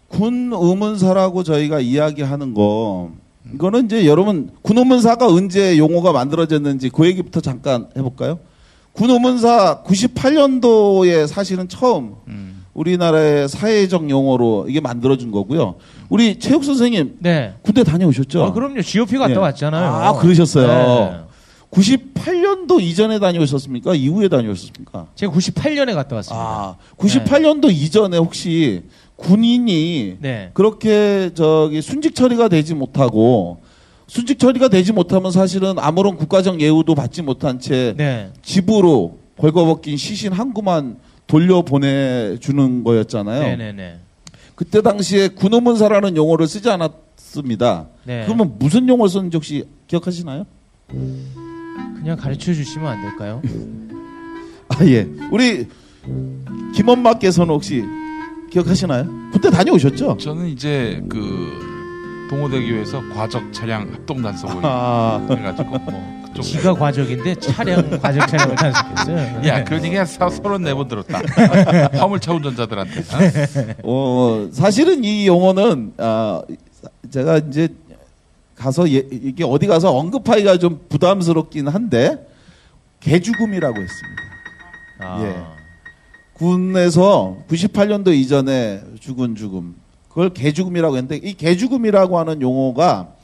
[0.07, 3.11] 군 의문사라고 저희가 이야기하는 거
[3.53, 8.39] 이거는 이제 여러분 군 의문사가 언제 용어가 만들어졌는지 그 얘기부터 잠깐 해볼까요?
[8.93, 12.54] 군 의문사 98년도에 사실은 처음 음.
[12.75, 15.75] 우리나라의 사회적 용어로 이게 만들어진 거고요.
[16.09, 17.53] 우리 체육 선생님 네.
[17.61, 18.43] 군대 다녀오셨죠?
[18.43, 18.81] 아, 그럼요.
[18.81, 19.37] GOP 갔다 예.
[19.37, 19.85] 왔잖아요.
[19.85, 20.67] 아, 그러셨어요.
[20.67, 21.19] 네.
[21.71, 23.95] 98년도 이전에 다녀오셨습니까?
[23.95, 25.07] 이후에 다녀오셨습니까?
[25.15, 26.45] 제가 98년에 갔다 왔습니다.
[26.45, 28.83] 아, 98년도 이전에 혹시
[29.15, 30.51] 군인이 네.
[30.53, 33.61] 그렇게 저기 순직 처리가 되지 못하고
[34.07, 38.31] 순직 처리가 되지 못하면 사실은 아무런 국가적 예우도 받지 못한 채 네.
[38.43, 43.41] 집으로 벌거벗긴 시신 한 구만 돌려 보내주는 거였잖아요.
[43.41, 43.99] 네네네.
[44.55, 47.87] 그때 당시에 군의문사라는 용어를 쓰지 않았습니다.
[48.05, 48.23] 네.
[48.25, 50.45] 그러면 무슨 용어를 썼는지 혹시 기억하시나요?
[50.87, 53.41] 그냥 가르쳐 주시면 안 될까요?
[54.69, 55.07] 아 예.
[55.31, 55.67] 우리
[56.73, 57.83] 김엄마께서는 혹시
[58.51, 59.05] 기억하시나요?
[59.31, 60.17] 군대 다녀오셨죠?
[60.17, 68.27] 저는 이제 그 동호대교에서 과적 차량 합동 단속을 아, 해가지고 뭐 지가 과적인데 차량 과적
[68.27, 69.47] 차량을 단속했어요.
[69.47, 71.21] 야 그런 얘기 한 서른 네번 들었다
[71.97, 73.03] 화물차 운전자들한테
[73.83, 73.83] 어?
[73.83, 76.41] 어, 사실은 이 용어는 아,
[77.09, 77.69] 제가 이제
[78.55, 82.25] 가서 예, 이게 어디 가서 언급하기가 좀 부담스럽긴 한데
[83.01, 84.23] 개죽음이라고 했습니다.
[84.99, 85.21] 아.
[85.23, 85.55] 예.
[86.33, 89.75] 군에서 98년도 이전에 죽은 죽음
[90.09, 93.14] 그걸 개죽음이라고 했는데 이 개죽음이라고 하는 용어가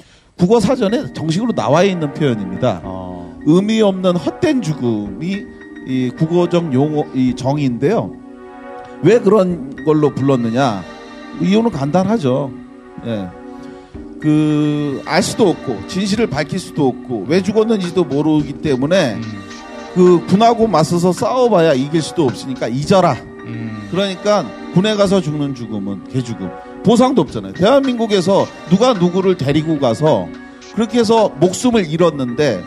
[0.42, 2.82] 국어 사전에 정식으로 나와 있는 표현입니다.
[2.84, 3.38] 어.
[3.46, 5.46] 의미 없는 헛된 죽음이
[5.86, 8.12] 이 국어적 용어 이 정의인데요.
[9.04, 10.84] 왜 그런 걸로 불렀느냐?
[11.42, 12.52] 이유는 간단하죠.
[13.06, 13.30] 예.
[14.20, 19.20] 그, 알 수도 없고, 진실을 밝힐 수도 없고, 왜 죽었는지도 모르기 때문에,
[19.94, 23.14] 그, 군하고 맞서서 싸워봐야 이길 수도 없으니까 잊어라.
[23.46, 23.88] 음.
[23.92, 26.50] 그러니까, 군에 가서 죽는 죽음은 개죽음.
[26.84, 27.54] 보상도 없잖아요.
[27.54, 30.28] 대한민국에서 누가 누구를 데리고 가서
[30.76, 32.63] 그렇게 해서 목숨을 잃었는데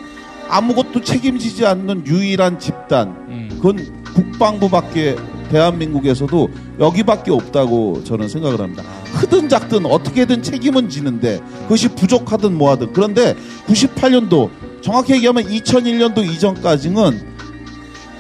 [0.49, 3.49] 아무것도 책임지지 않는 유일한 집단 음.
[3.53, 5.17] 그건 국방부밖에
[5.51, 6.49] 대한민국에서도
[6.81, 8.83] 여기밖에 없다고 저는 생각을 합니다.
[9.15, 13.35] 크든 작든 어떻게든 책임은 지는데 그것이 부족하든 뭐하든 그런데
[13.67, 14.51] 98년도
[14.83, 17.35] 정확히 얘기하면 2001년도 이전까지는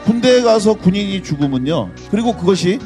[0.05, 1.91] 군대에 가서 군인이 죽으면요.
[2.11, 2.79] 그리고 그것이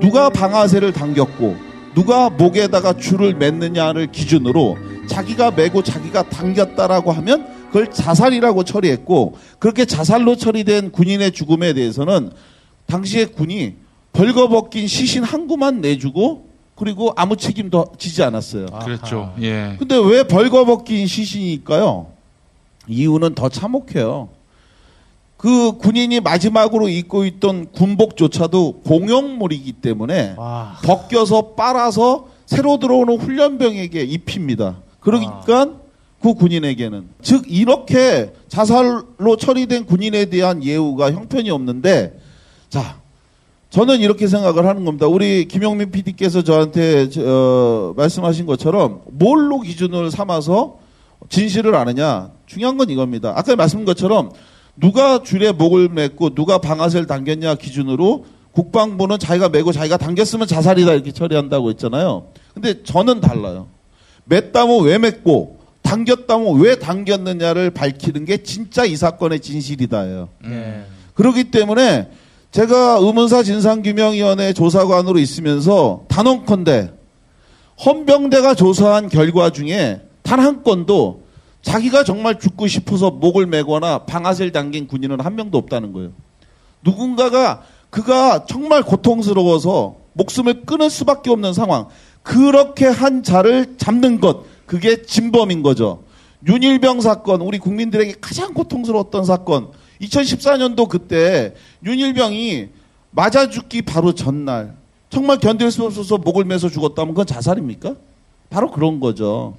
[0.00, 4.78] 누가 방아쇠를 당겼고 누가 목에다가 줄을 맸느냐를 기준으로
[5.08, 12.30] 자기가 메고 자기가 당겼다라고 하면 그걸 자살이라고 처리했고 그렇게 자살로 처리된 군인의 죽음에 대해서는
[12.86, 13.74] 당시에 군이
[14.12, 18.66] 벌거벗긴 시신 한 구만 내주고 그리고 아무 책임도 지지 않았어요.
[18.66, 19.32] 그렇죠.
[19.40, 19.76] 예.
[19.78, 22.08] 근데 왜 벌거벗긴 시신일까요?
[22.88, 24.28] 이유는 더 참혹해요.
[25.42, 30.76] 그 군인이 마지막으로 입고 있던 군복조차도 공용물이기 때문에 와.
[30.84, 34.76] 벗겨서 빨아서 새로 들어오는 훈련병에게 입힙니다.
[35.00, 35.66] 그러니까
[36.22, 42.20] 그 군인에게는 즉 이렇게 자살로 처리된 군인에 대한 예우가 형편이 없는데
[42.68, 43.00] 자
[43.70, 45.08] 저는 이렇게 생각을 하는 겁니다.
[45.08, 50.78] 우리 김용민 PD께서 저한테 저, 어, 말씀하신 것처럼 뭘로 기준을 삼아서
[51.28, 53.32] 진실을 아느냐 중요한 건 이겁니다.
[53.34, 54.30] 아까 말씀한 것처럼
[54.76, 61.12] 누가 줄에 목을 맸고 누가 방아쇠를 당겼냐 기준으로 국방부는 자기가 메고 자기가 당겼으면 자살이다 이렇게
[61.12, 62.26] 처리한다고 했잖아요.
[62.54, 63.68] 근데 저는 달라요.
[64.28, 70.28] 맸다면 왜 맸고 당겼다면 왜 당겼느냐를 밝히는 게 진짜 이 사건의 진실이다예요.
[70.46, 70.84] 예.
[71.14, 72.08] 그렇기 때문에
[72.50, 76.92] 제가 의문사 진상규명위원회 조사관으로 있으면서 단언컨대
[77.84, 81.21] 헌병대가 조사한 결과 중에 단 한 건도
[81.62, 86.10] 자기가 정말 죽고 싶어서 목을 메거나 방아쇠를 당긴 군인은 한 명도 없다는 거예요.
[86.82, 91.88] 누군가가 그가 정말 고통스러워서 목숨을 끊을 수밖에 없는 상황.
[92.22, 94.44] 그렇게 한 자를 잡는 것.
[94.66, 96.02] 그게 진범인 거죠.
[96.46, 99.70] 윤일병 사건, 우리 국민들에게 가장 고통스러웠던 사건.
[100.00, 102.68] 2014년도 그때 윤일병이
[103.10, 104.74] 맞아 죽기 바로 전날
[105.10, 107.94] 정말 견딜 수 없어서 목을 매서 죽었다면 그건 자살입니까?
[108.50, 109.54] 바로 그런 거죠.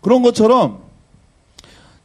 [0.00, 0.87] 그런 것처럼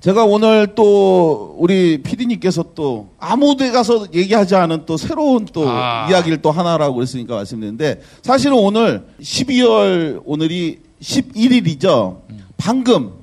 [0.04, 6.08] 제가 오늘 또 우리 피디님께서 또 아무 데 가서 얘기하지 않은 또 새로운 또 아.
[6.10, 12.20] 이야기를 또 하나라고 그랬으니까 말씀드리는데 사실은 오늘 12월 오늘이 11일이죠.
[12.58, 13.14] 방금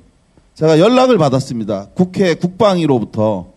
[0.55, 1.89] 제가 연락을 받았습니다.
[1.93, 3.51] 국회 국방위로부터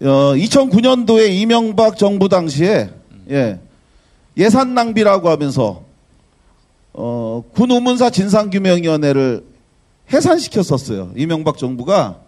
[0.00, 2.88] 어, 2009년도에 이명박 정부 당시에
[3.28, 3.60] 예,
[4.38, 5.82] 예산 낭비라고 하면서
[6.94, 9.44] 어, 군 우문사 진상규명위원회를
[10.10, 11.12] 해산시켰었어요.
[11.14, 12.21] 이명박 정부가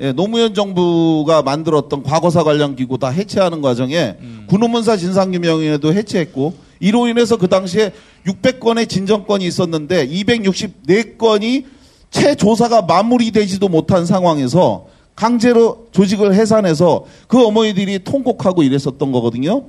[0.00, 7.06] 예, 노무현 정부가 만들었던 과거사 관련 기구 다 해체하는 과정에 군 우문사 진상규명위원회도 해체했고 이로
[7.06, 7.92] 인해서 그 당시에
[8.26, 11.64] 600건의 진정건이 있었는데 264건이
[12.10, 19.64] 채 조사가 마무리되지도 못한 상황에서 강제로 조직을 해산해서 그 어머니들이 통곡하고 이랬었던 거거든요.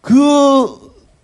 [0.00, 0.66] 그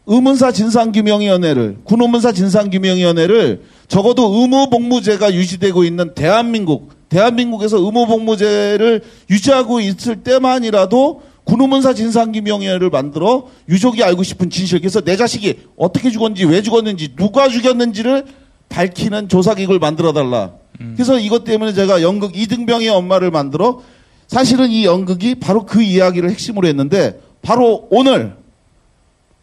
[0.07, 11.95] 의문사 진상규명위원회를 군의문사 진상규명위원회를 적어도 의무복무제가 유지되고 있는 대한민국 대한민국에서 의무복무제를 유지하고 있을 때만이라도 군의문사
[11.95, 18.25] 진상규명위원회를 만들어 유족이 알고 싶은 진실 그래서 내 자식이 어떻게 죽었는지 왜 죽었는지 누가 죽였는지를
[18.69, 20.55] 밝히는 조사기구를 만들어 달라.
[20.95, 23.81] 그래서 이것 때문에 제가 연극 이등병의 엄마를 만들어
[24.27, 28.35] 사실은 이 연극이 바로 그 이야기를 핵심으로 했는데 바로 오늘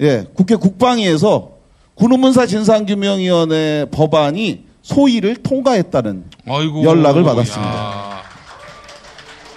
[0.01, 1.53] 예, 국회 국방위에서
[1.95, 6.83] 군의문사 진상규명위원회 법안이 소위를 통과했다는 아이고.
[6.83, 7.73] 연락을 받았습니다.
[7.73, 8.23] 야.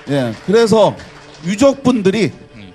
[0.09, 0.95] 예, 그래서
[1.45, 2.31] 유족분들이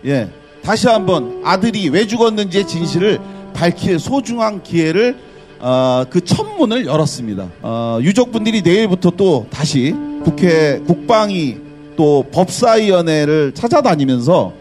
[0.06, 0.30] 예,
[0.62, 3.20] 다시 한번 아들이 왜 죽었는지의 진실을
[3.54, 5.18] 밝힐 소중한 기회를
[5.60, 7.48] 어, 그 천문을 열었습니다.
[7.62, 11.58] 어, 유족분들이 내일부터 또 다시 국회 국방위
[11.96, 14.54] 또 법사위원회를 찾아다니면서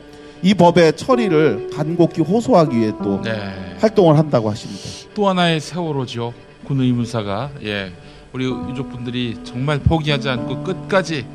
[0.42, 3.32] 이 법의 처리를 간곡히 호소하기 위해 또 네.
[3.80, 4.82] 활동을 한다고 하십니다.
[5.14, 6.32] 또 하나의 세월호죠.
[6.70, 7.92] 군 의문사가 예
[8.32, 11.26] 우리 유족분들이 정말 포기하지 않고 끝까지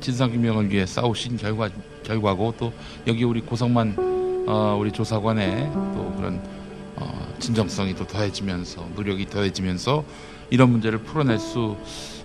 [0.00, 1.70] 진상규명을 위해 싸우신 결과
[2.02, 2.74] 결과고 또
[3.06, 6.42] 여기 우리 고성만 어, 우리 조사관의 또 그런
[6.96, 10.04] 어, 진정성이 또 더해지면서 노력이 더해지면서
[10.50, 11.78] 이런 문제를 풀어낼 수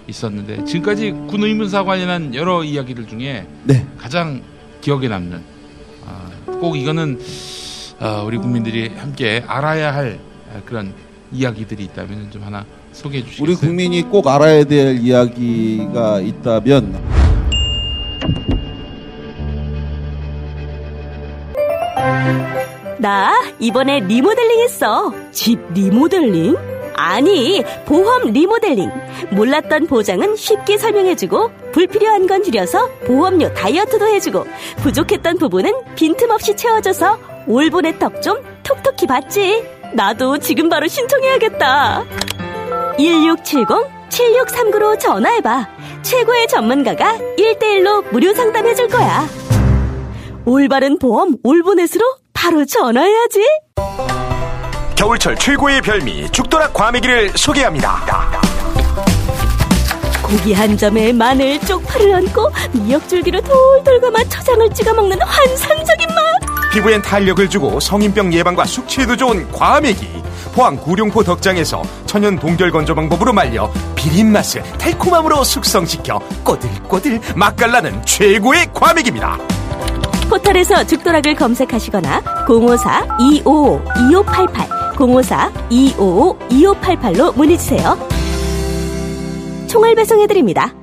[0.10, 3.88] 있었는데 지금까지 군 의문사 관련한 여러 이야기들 중에 네.
[3.98, 4.42] 가장
[4.82, 5.42] 기억에 남는
[6.06, 6.30] 아,
[6.60, 7.18] 꼭 이거는
[8.02, 10.20] 어, 우리 국민들이 함께 알아야 할
[10.54, 10.94] 아, 그런
[11.32, 13.44] 이야기들이 있다면 좀 하나 소개해 주시겠어요?
[13.44, 17.22] 우리 국민이 꼭 알아야 될 이야기가 있다면
[23.00, 25.12] 나 이번에 리모델링 했어.
[25.32, 26.56] 집 리모델링?
[26.96, 28.92] 아니, 보험 리모델링.
[29.32, 34.46] 몰랐던 보장은 쉽게 설명해주고, 불필요한 건 줄여서 보험료 다이어트도 해주고,
[34.84, 37.18] 부족했던 부분은 빈틈없이 채워줘서
[37.48, 39.64] 올본의 턱 좀 톡톡히 받지.
[39.94, 42.04] 나도 지금 바로 신청해야겠다.
[42.98, 45.68] 1670-7639로 전화해봐.
[46.02, 49.28] 최고의 전문가가 1대1로 무료 상담해줄 거야.
[50.46, 53.46] 올바른 보험 올보넷으로 바로 전화해야지.
[54.96, 58.32] 겨울철 최고의 별미 죽도락 과메기를 소개합니다.
[60.24, 66.41] 고기 한 점에 마늘 쪽파를 얹고 미역줄기로 돌돌 감아 초장을 찍어 먹는 환상적인 맛.
[66.72, 70.08] 피부엔 탄력을 주고 성인병 예방과 숙취에도 좋은 과메기.
[70.54, 78.68] 포항 구룡포 덕장에서 천연 동결 건조 방법으로 말려 비린 맛을 달콤함으로 숙성시켜 꼬들꼬들 맛깔나는 최고의
[78.74, 79.38] 과메기입니다.
[80.30, 87.98] 포털에서 죽도락을 검색하시거나 054-255-2588 054-255-2588로 문의주세요.
[89.68, 90.74] 총알 배송해드립니다.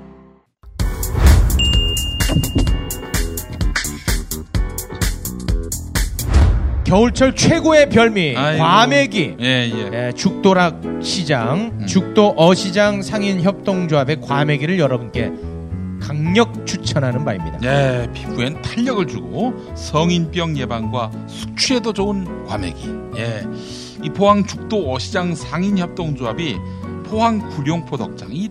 [6.89, 8.64] 겨울철 최고의 별미 아이고.
[8.64, 9.91] 과메기 예, 예.
[9.93, 15.30] 예, 죽도락 시장 죽도 어 시장 상인 협동조합의 과메기를 여러분께
[16.01, 17.59] 강력 추천하는 바입니다.
[17.62, 22.89] 예, 피부엔 탄력을 주고 성인병 예방과 숙취에도 좋은 과메기.
[23.18, 23.43] 예,
[24.03, 26.57] 이 포항 죽도 어 시장 상인 협동조합이
[27.09, 28.28] 포항 구룡포 덕장.
[28.32, 28.50] 이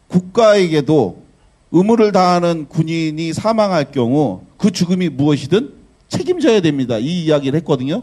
[0.09, 1.23] 국가에게도
[1.73, 5.75] 의무를 다하는 군인이 사망할 경우 그 죽음이 무엇이든
[6.09, 6.99] 책임져야 됩니다.
[6.99, 8.03] 이 이야기를 했거든요.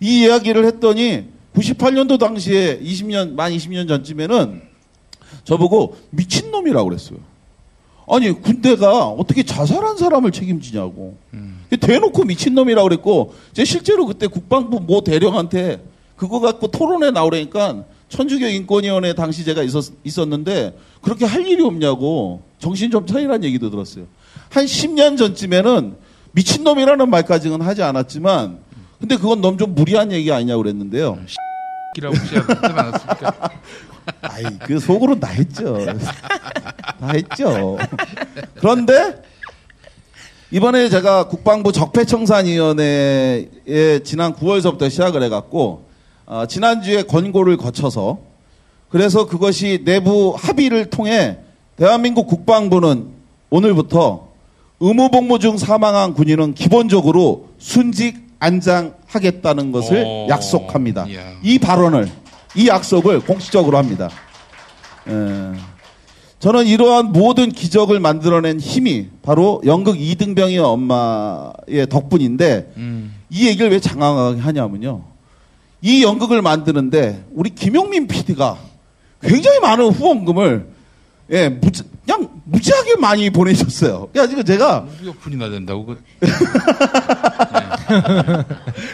[0.00, 1.24] 이 이야기를 했더니
[1.54, 4.62] 98년도 당시에 20년 만 20년 전쯤에는
[5.44, 7.18] 저보고 미친놈이라고 그랬어요.
[8.08, 11.16] 아니 군대가 어떻게 자살한 사람을 책임지냐고.
[11.80, 15.82] 대놓고 미친놈이라고 그랬고 제 실제로 그때 국방부 모 대령한테
[16.16, 17.84] 그거 갖고 토론회 나오라니까
[18.14, 24.04] 천주교 인권위원회 당시 제가 있었, 있었는데 그렇게 할 일이 없냐고 정신 좀 차리라는 얘기도 들었어요.
[24.50, 25.96] 한 10년 전쯤에는
[26.30, 28.58] 미친놈이라는 말까지는 하지 않았지만
[29.00, 31.18] 근데 그건 너무 좀 무리한 얘기 아니냐고 그랬는데요.
[31.96, 33.50] 이라고 혹시 하지 않았습니까?
[34.22, 35.76] 아이, 그 속으로 다 했죠.
[37.00, 37.76] 다 했죠.
[38.54, 39.22] 그런데
[40.52, 43.48] 이번에 제가 국방부 적폐청산위원회에
[44.04, 45.93] 지난 9월서부터 시작을 해갖고
[46.26, 48.18] 어, 지난주에 권고를 거쳐서
[48.88, 51.38] 그래서 그것이 내부 합의를 통해
[51.76, 53.08] 대한민국 국방부는
[53.50, 54.28] 오늘부터
[54.80, 61.06] 의무복무 중 사망한 군인은 기본적으로 순직 안장하겠다는 것을 오, 약속합니다.
[61.08, 61.32] 이야.
[61.42, 62.08] 이 발언을
[62.56, 64.10] 이 약속을 공식적으로 합니다.
[65.08, 65.52] 에,
[66.38, 73.14] 저는 이러한 모든 기적을 만들어낸 힘이 바로 연극 이등병의 엄마의 덕분인데 음.
[73.30, 75.13] 이 얘기를 왜 장황하게 하냐면요.
[75.84, 78.56] 이 연극을 만드는데 우리 김용민 PD가
[79.20, 80.66] 굉장히 많은 후원금을
[81.30, 84.08] 예, 무지, 그냥 무지하게 많이 보내셨어요.
[84.12, 86.00] 그래가지고 제가 무역 분이나 된다고 그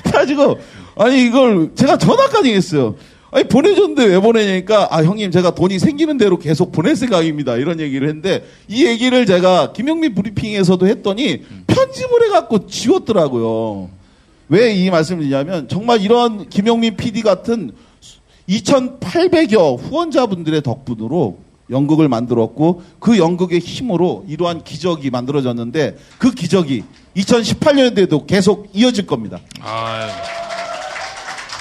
[0.03, 0.59] 그래가지고
[0.97, 2.97] 아니 이걸 제가 전화까지 했어요.
[3.31, 8.09] 아니 보내줬는데 왜 보내냐니까 아 형님 제가 돈이 생기는 대로 계속 보낼 생각입니다 이런 얘기를
[8.09, 14.00] 했는데 이 얘기를 제가 김영민 브리핑에서도 했더니 편집을 해갖고 지웠더라고요.
[14.51, 17.73] 왜 이 말씀을 드리냐면 정말 이런 김영민 PD 같은
[18.49, 21.39] 2,800여 후원자분들의 덕분으로
[21.71, 26.83] 연극을 만들었고 그 연극의 힘으로 이러한 기적이 만들어졌는데 그 기적이
[27.17, 29.39] 2018년에도 계속 이어질 겁니다.
[29.61, 30.09] 아,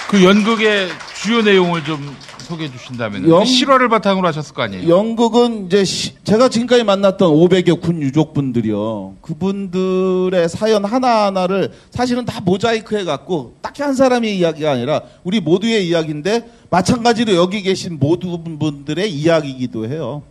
[0.08, 0.88] 그 연극의
[1.22, 2.16] 주요 내용을 좀
[2.50, 4.88] 소개해 주신다면 연- 실화를 바탕으로 하셨을 거 아니에요?
[4.88, 9.14] 연극은 이제 시- 제가 지금까지 만났던 500여 군 유족분들이요.
[9.22, 15.86] 그분들의 사연 하나하나를 사실은 다 모자이크 해 갖고 딱히 한 사람의 이야기가 아니라 우리 모두의
[15.88, 20.22] 이야기인데 마찬가지로 여기 계신 모든 분들의 이야기이기도 해요.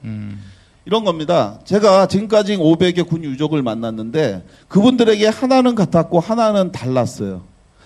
[0.86, 1.60] 이런 겁니다.
[1.66, 7.44] 제가 지금까지 500여 군 유족을 만났는데 그분들에게 하나는 같았고 하나는 달랐어요.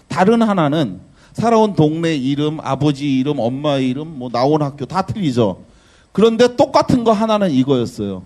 [0.08, 1.00] 다른 하나는
[1.34, 5.64] 살아온 동네 이름, 아버지 이름, 엄마 이름, 뭐 나온 학교 다 틀리죠.
[6.12, 8.24] 그런데 똑같은 거 하나는 이거였어요.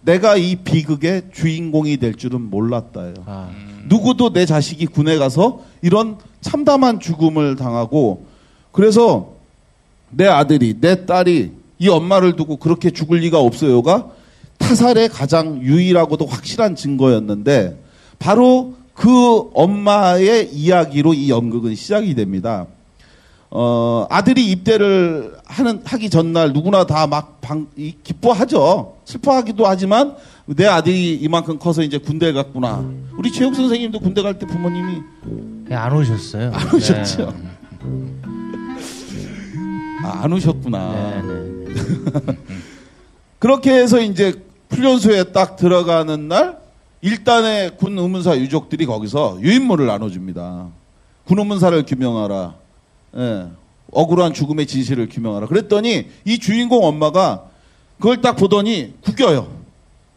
[0.00, 3.14] 내가 이 비극의 주인공이 될 줄은 몰랐다요.
[3.26, 3.50] 아,
[3.86, 8.26] 누구도 내 자식이 군에 가서 이런 참담한 죽음을 당하고
[8.72, 9.34] 그래서
[10.10, 14.10] 내 아들이 내 딸이 이 엄마를 두고 그렇게 죽을 리가 없어요가
[14.58, 17.80] 타살의 가장 유일하고도 확실한 증거였는데
[18.18, 22.66] 바로 그 엄마의 이야기로 이 연극은 시작이 됩니다.
[23.50, 27.40] 어, 아들이 입대를 하는 하기 전날 누구나 다 막
[28.02, 28.96] 기뻐하죠.
[29.04, 32.84] 슬퍼하기도 하지만 내 아들이 이만큼 커서 이제 군대 갔구나.
[33.16, 35.00] 우리 체육 선생님도 군대 갈 때 부모님이
[35.70, 36.50] 예, 안 오셨어요.
[36.52, 37.32] 안 오셨죠.
[40.04, 40.92] 아, 안 오셨구나.
[40.92, 41.72] 네, 네,
[42.26, 42.36] 네.
[43.38, 44.34] 그렇게 해서 이제
[44.70, 46.58] 훈련소에 딱 들어가는 날
[47.00, 50.68] 일단의 군 의문사 유족들이 거기서 유인물을 나눠줍니다.
[51.24, 52.54] 군 의문사를 규명하라.
[53.16, 53.46] 예.
[53.92, 55.46] 억울한 죽음의 진실을 규명하라.
[55.46, 57.44] 그랬더니 이 주인공 엄마가
[57.98, 59.48] 그걸 딱 보더니 구겨요.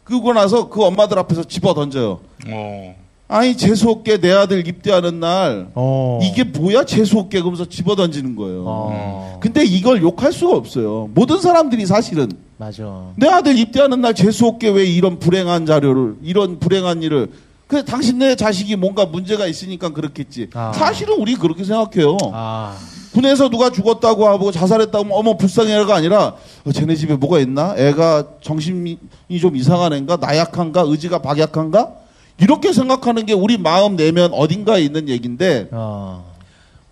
[0.04, 2.20] 그러고 나서 그 엄마들 앞에서 집어 던져요.
[2.48, 2.96] 어.
[3.32, 6.20] 아니 재수 없게 내 아들 입대하는 날 어.
[6.22, 8.64] 이게 뭐야 재수 없게 그러면서 집어 던지는 거예요.
[8.66, 9.38] 어.
[9.40, 11.08] 근데 이걸 욕할 수가 없어요.
[11.14, 13.06] 모든 사람들이 사실은 맞아.
[13.16, 17.30] 내 아들 입대하는 날 재수 없게 왜 이런 불행한 자료를 이런 불행한 일을
[17.66, 20.50] 그 당신네 자식이 뭔가 문제가 있으니까 그렇겠지.
[20.52, 20.72] 아.
[20.74, 22.18] 사실은 우리 그렇게 생각해요.
[22.34, 22.76] 아,
[23.14, 26.34] 군에서 누가 죽었다고 하고 자살했다고 하면 어머 불쌍해가 아니라
[26.66, 27.74] 어, 쟤네 집에 뭐가 있나?
[27.78, 28.98] 애가 정신이
[29.40, 30.18] 좀 이상한 애인가?
[30.20, 30.82] 나약한가?
[30.82, 32.01] 의지가 박약한가?
[32.42, 36.34] 이렇게 생각하는 게 우리 마음 내면 어딘가에 있는 얘기인데 어.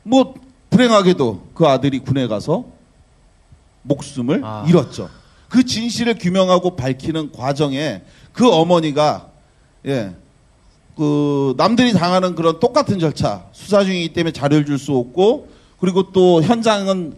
[0.04, 0.34] 뭐
[0.70, 2.66] 불행하게도 그 아들이 군에 가서
[3.82, 4.64] 목숨을 아.
[4.68, 5.08] 잃었죠.
[5.48, 9.26] 그 진실을 규명하고 밝히는 과정에 그 어머니가
[9.86, 10.14] 예.
[10.96, 15.48] 그 남들이 당하는 그런 똑같은 절차 수사 중이기 때문에 자료를 줄 수 없고
[15.80, 17.16] 그리고 또 현장은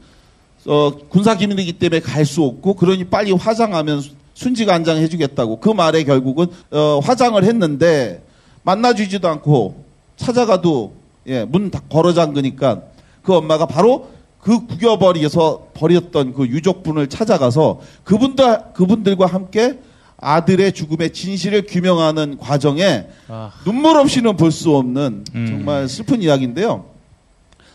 [0.64, 4.02] 어, 군사 기밀이기 때문에 갈 수 없고 그러니 빨리 화장하면
[4.34, 8.22] 순직 안장 해주겠다고 그 말에 결국은 어, 화장을 했는데
[8.62, 9.84] 만나주지도 않고
[10.16, 10.94] 찾아가도
[11.26, 12.82] 예, 문다 걸어 잠그니까
[13.22, 14.10] 그 엄마가 바로
[14.40, 19.78] 그 구겨버리에서 버렸던 그 유족분을 찾아가서 그분들 그분들과 함께
[20.16, 23.50] 아들의 죽음의 진실을 규명하는 과정에 아.
[23.64, 25.46] 눈물 없이는 볼 수 없는 음.
[25.48, 26.86] 정말 슬픈 이야기인데요.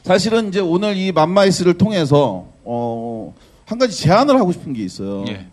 [0.04, 3.34] 사실은 이제 오늘 이 맘마이스를 통해서 어,
[3.66, 5.26] 한 가지 제안을 하고 싶은 게 있어요.
[5.28, 5.46] 예.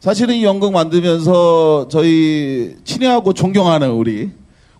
[0.00, 4.30] 사실은 이 연극 만들면서 저희 친애하고 존경하는 우리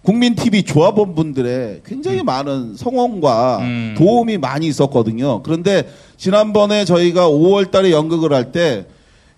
[0.03, 3.95] 국민 TV 조합원 분들의 굉장히 많은 성원과 음.
[3.99, 5.43] 도움이 많이 있었거든요.
[5.43, 8.87] 그런데 지난번에 저희가 5월 달에 연극을 할 때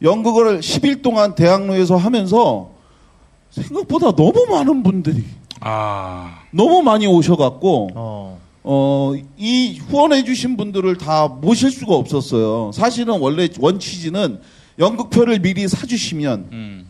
[0.02, 2.70] 연극을 10일 동안 대학로에서 하면서
[3.50, 5.24] 생각보다 너무 많은 분들이
[5.60, 6.38] 아.
[6.52, 8.40] 너무 많이 오셔갖고 어.
[8.64, 12.70] 어, 이 후원해주신 분들을 다 모실 수가 없었어요.
[12.72, 14.38] 사실은 원래 원 취지는
[14.78, 16.86] 연극표를 미리 사주시면 음.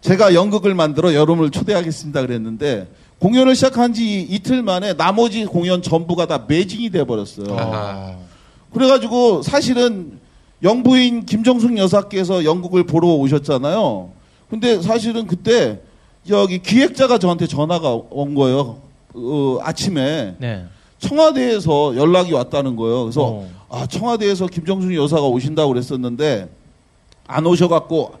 [0.00, 6.46] 제가 연극을 만들어 여러분을 초대하겠습니다 그랬는데 공연을 시작한 지 이틀 만에 나머지 공연 전부가 다
[6.48, 7.54] 매진이 돼 버렸어요.
[7.54, 8.16] 아하.
[8.72, 10.18] 그래가지고 사실은
[10.62, 14.10] 영부인 김정숙 여사께서 연극을 보러 오셨잖아요.
[14.48, 15.80] 근데 사실은 그때
[16.28, 18.78] 여기 기획자가 저한테 전화가 온 거예요.
[19.14, 20.64] 어, 아침에 네.
[20.98, 23.02] 청와대에서 연락이 왔다는 거예요.
[23.04, 23.50] 그래서 어.
[23.68, 26.48] 아 청와대에서 김정숙 여사가 오신다고 그랬었는데
[27.30, 28.12] 안 오셔갖고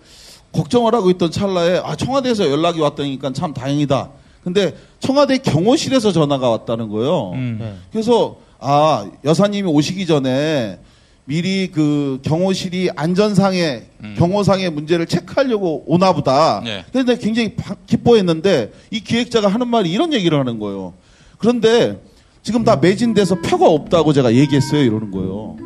[0.52, 4.10] 걱정을 하고 있던 찰나에 아 청와대에서 연락이 왔다니까 참 다행이다.
[4.42, 7.32] 근데 청와대 경호실에서 전화가 왔다는 거예요.
[7.34, 7.58] 음.
[7.60, 7.74] 네.
[7.92, 10.78] 그래서 아 여사님이 오시기 전에
[11.26, 14.14] 미리 그 경호실이 안전상의 음.
[14.18, 16.60] 경호상의 문제를 체크하려고 오나 보다.
[16.64, 16.84] 네.
[16.90, 20.94] 그런데 굉장히 바- 기뻐했는데 이 기획자가 하는 말이 이런 얘기를 하는 거예요.
[21.38, 22.00] 그런데
[22.42, 24.82] 지금 다 매진돼서 표가 없다고 제가 얘기했어요.
[24.82, 25.56] 이러는 거예요.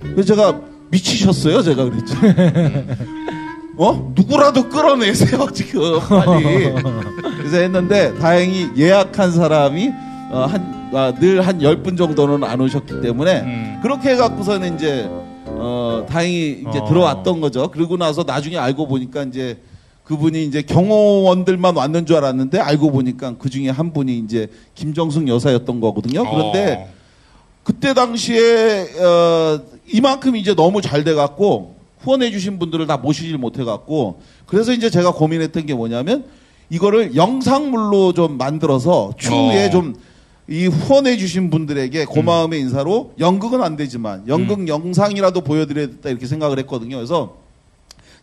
[0.00, 0.60] 그래서 제가
[0.90, 1.62] 미치셨어요.
[1.62, 2.14] 제가 그랬죠.
[3.76, 4.12] 어?
[4.14, 5.46] 누구라도 끌어내세요.
[5.52, 6.72] 지금 빨리.
[7.38, 9.90] 그래서 했는데 다행히 예약한 사람이
[10.30, 13.78] 어, 한, 늘한 열 분 정도는 안 오셨기 때문에 음.
[13.82, 15.06] 그렇게 해갖고서는 이제
[15.46, 16.84] 어, 다행히 이제 어.
[16.88, 17.70] 들어왔던 거죠.
[17.70, 19.58] 그러고 나서 나중에 알고 보니까 이제
[20.04, 25.80] 그분이 이제 경호원들만 왔는 줄 알았는데 알고 보니까 그 중에 한 분이 이제 김정숙 여사였던
[25.80, 26.24] 거거든요.
[26.28, 26.98] 그런데 어.
[27.62, 29.60] 그때 당시에 어,
[29.92, 35.74] 이만큼 이제 너무 잘 돼갖고 후원해주신 분들을 다 모시질 못해갖고 그래서 이제 제가 고민했던 게
[35.74, 36.24] 뭐냐면
[36.70, 39.70] 이거를 영상물로 좀 만들어서 추후에 어.
[39.70, 46.96] 좀이 후원해주신 분들에게 고마움의 인사로 연극은 안 되지만 연극 영상이라도 보여드려야겠다 이렇게 생각을 했거든요.
[46.96, 47.36] 그래서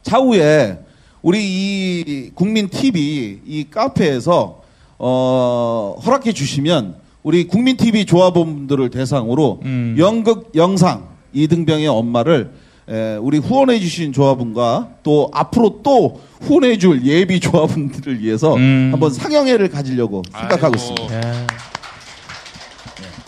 [0.04, 0.80] 차후에
[1.22, 4.62] 우리 이 국민 TV 이 카페에서
[5.00, 9.96] 어, 허락해 주시면 우리 국민 TV 조합원분들을 대상으로 음.
[9.98, 12.52] 연극 영상 이등병의 엄마를
[12.88, 18.90] 에, 우리 후원해 주신 조합원과 또 앞으로 또 후원해 줄 예비 조합원들을 위해서 음.
[18.92, 20.76] 한번 상영회를 가지려고 생각하고 아이고.
[20.76, 21.16] 있습니다.
[21.16, 21.48] 야.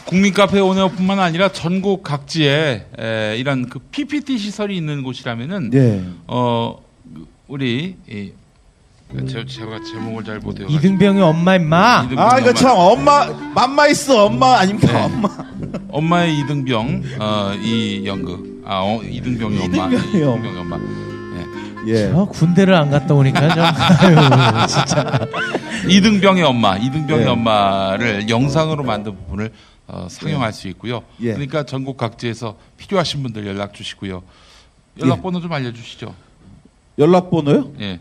[0.06, 6.04] 국민 카페 오너뿐만 아니라 전국 각지에 에, 이런 그 PPT 시설이 있는 곳이라면은 네.
[6.28, 6.78] 어
[7.14, 8.32] 그, 우리 이,
[9.28, 10.68] 제, 제가 제목을 잘 못해요.
[10.68, 12.08] 이등병의 엄마 임마.
[12.18, 15.04] 아 이거 참 엄마 맘마 있어 엄마 아닙니까 네.
[15.06, 15.30] 엄마.
[15.90, 20.38] 엄마의 이등병 어, 이 연극 아 어, 이등병의 엄마 이등병의 엄마.
[20.44, 20.80] 이등병의 엄마
[21.88, 22.10] 예.
[22.12, 25.26] 저 군대를 안 갔다 오니까 좀 아유, 진짜.
[25.88, 27.30] 이등병의 엄마 이등병의 예.
[27.30, 29.52] 엄마를 영상으로 만든 부분을
[29.88, 31.04] 어, 상영할 수 있고요.
[31.22, 31.32] 예.
[31.32, 34.22] 그러니까 전국 각지에서 필요하신 분들 연락 주시고요.
[35.00, 36.14] 연락번호 좀 알려주시죠.
[37.00, 37.72] 연락번호요?
[37.80, 38.00] 예.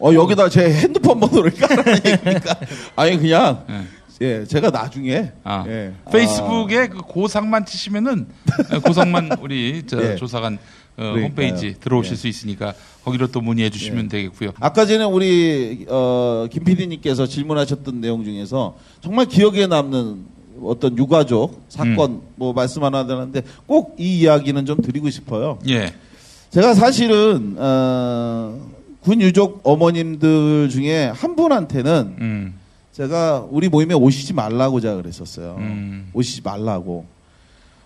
[0.00, 2.56] 어 여기다 제 핸드폰 번호를 깔아는 얘기니까
[2.96, 3.86] 아니 그냥 예.
[4.20, 5.92] 예 제가 나중에 아, 예.
[6.12, 8.26] 페이스북에 그 고상만 치시면은
[8.72, 10.16] 어, 고상만 우리 저 예.
[10.16, 10.58] 조사관
[10.96, 11.14] 어.
[11.16, 12.16] 홈페이지 들어오실 예.
[12.16, 12.74] 수 있으니까
[13.04, 14.50] 거기로 또 문의해 주시면 되겠고요.
[14.60, 22.10] 아까 전에 우리 어, 김 PD님께서 질문하셨던 내용 중에서 정말 기억에 남는 어떤 유가족 사건
[22.10, 22.20] 음.
[22.34, 25.58] 뭐 말씀 하나 하는데 꼭 이 이야기는 좀 드리고 싶어요.
[25.68, 25.92] 예.
[26.50, 28.58] 제가 사실은 어,
[29.08, 32.54] 군 유족 어머님들 중에 한 분한테는 음.
[32.92, 35.56] 제가 우리 모임에 오시지 말라고 제가 그랬었어요.
[35.58, 36.10] 음.
[36.12, 37.06] 오시지 말라고.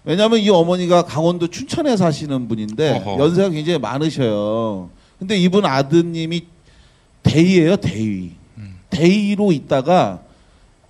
[0.03, 3.23] 왜냐하면 이 어머니가 강원도 춘천에 사시는 분인데 어허.
[3.23, 4.91] 연세가 굉장히 많으셔요.
[5.21, 6.43] 근데 이분 아드님이
[7.23, 8.33] 대위예요, 대위.
[8.59, 8.81] 음.
[8.91, 10.23] 대위로 있다가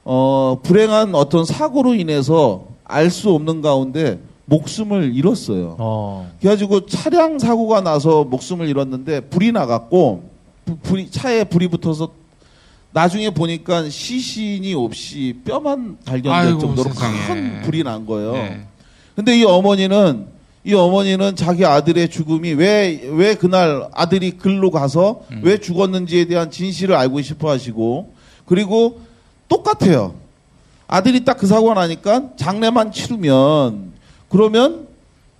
[0.02, 4.18] 어, 불행한 어떤 사고로 인해서 알 수 없는 가운데
[4.56, 5.76] 목숨을 잃었어요.
[5.78, 6.30] 어.
[6.40, 10.28] 그래가지고 차량 사고가 나서 목숨을 잃었는데 불이 나갔고
[10.66, 12.10] 부- 불이 차에 불이 붙어서
[12.92, 17.18] 나중에 보니까 시신이 없이 뼈만 발견될 정도로 세상에.
[17.26, 18.34] 큰 불이 난 거예요.
[18.36, 18.60] 예.
[19.16, 20.26] 근데 이 어머니는
[20.64, 25.40] 이 어머니는 자기 아들의 죽음이 왜 왜 그날 아들이 글로 가서 음.
[25.42, 28.12] 왜 죽었는지에 대한 진실을 알고 싶어 하시고
[28.44, 29.00] 그리고
[29.48, 30.14] 똑같아요.
[30.86, 33.91] 아들이 딱 그 사고가 나니까 장례만 치르면
[34.32, 34.88] 그러면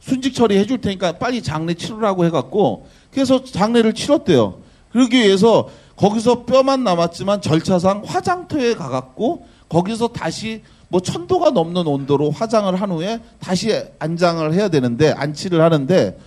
[0.00, 4.58] 순직 처리 해 줄 테니까 빨리 장례 치르라고 해갖고 그래서 장례를 치렀대요.
[4.92, 12.74] 그러기 위해서 거기서 뼈만 남았지만 절차상 화장터에 가갖고 거기서 다시 뭐 천도가 넘는 온도로 화장을
[12.78, 16.18] 한 후에 다시 안장을 해야 되는데 안치를 하는데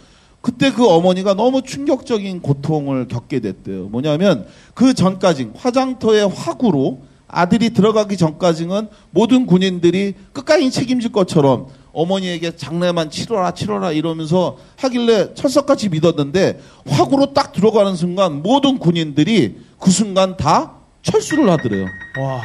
[0.42, 3.90] 그때 그 어머니가 너무 충격적인 고통을 겪게 됐대요.
[3.90, 13.10] 뭐냐면 그 전까지 화장터의 화구로 아들이 들어가기 전까지는 모든 군인들이 끝까지 책임질 것처럼 어머니에게 장례만
[13.10, 20.74] 치러라 치러라 이러면서 하길래 철석같이 믿었는데 화구로 딱 들어가는 순간 모든 군인들이 그 순간 다
[21.02, 21.86] 철수를 하더래요.
[22.20, 22.42] 와.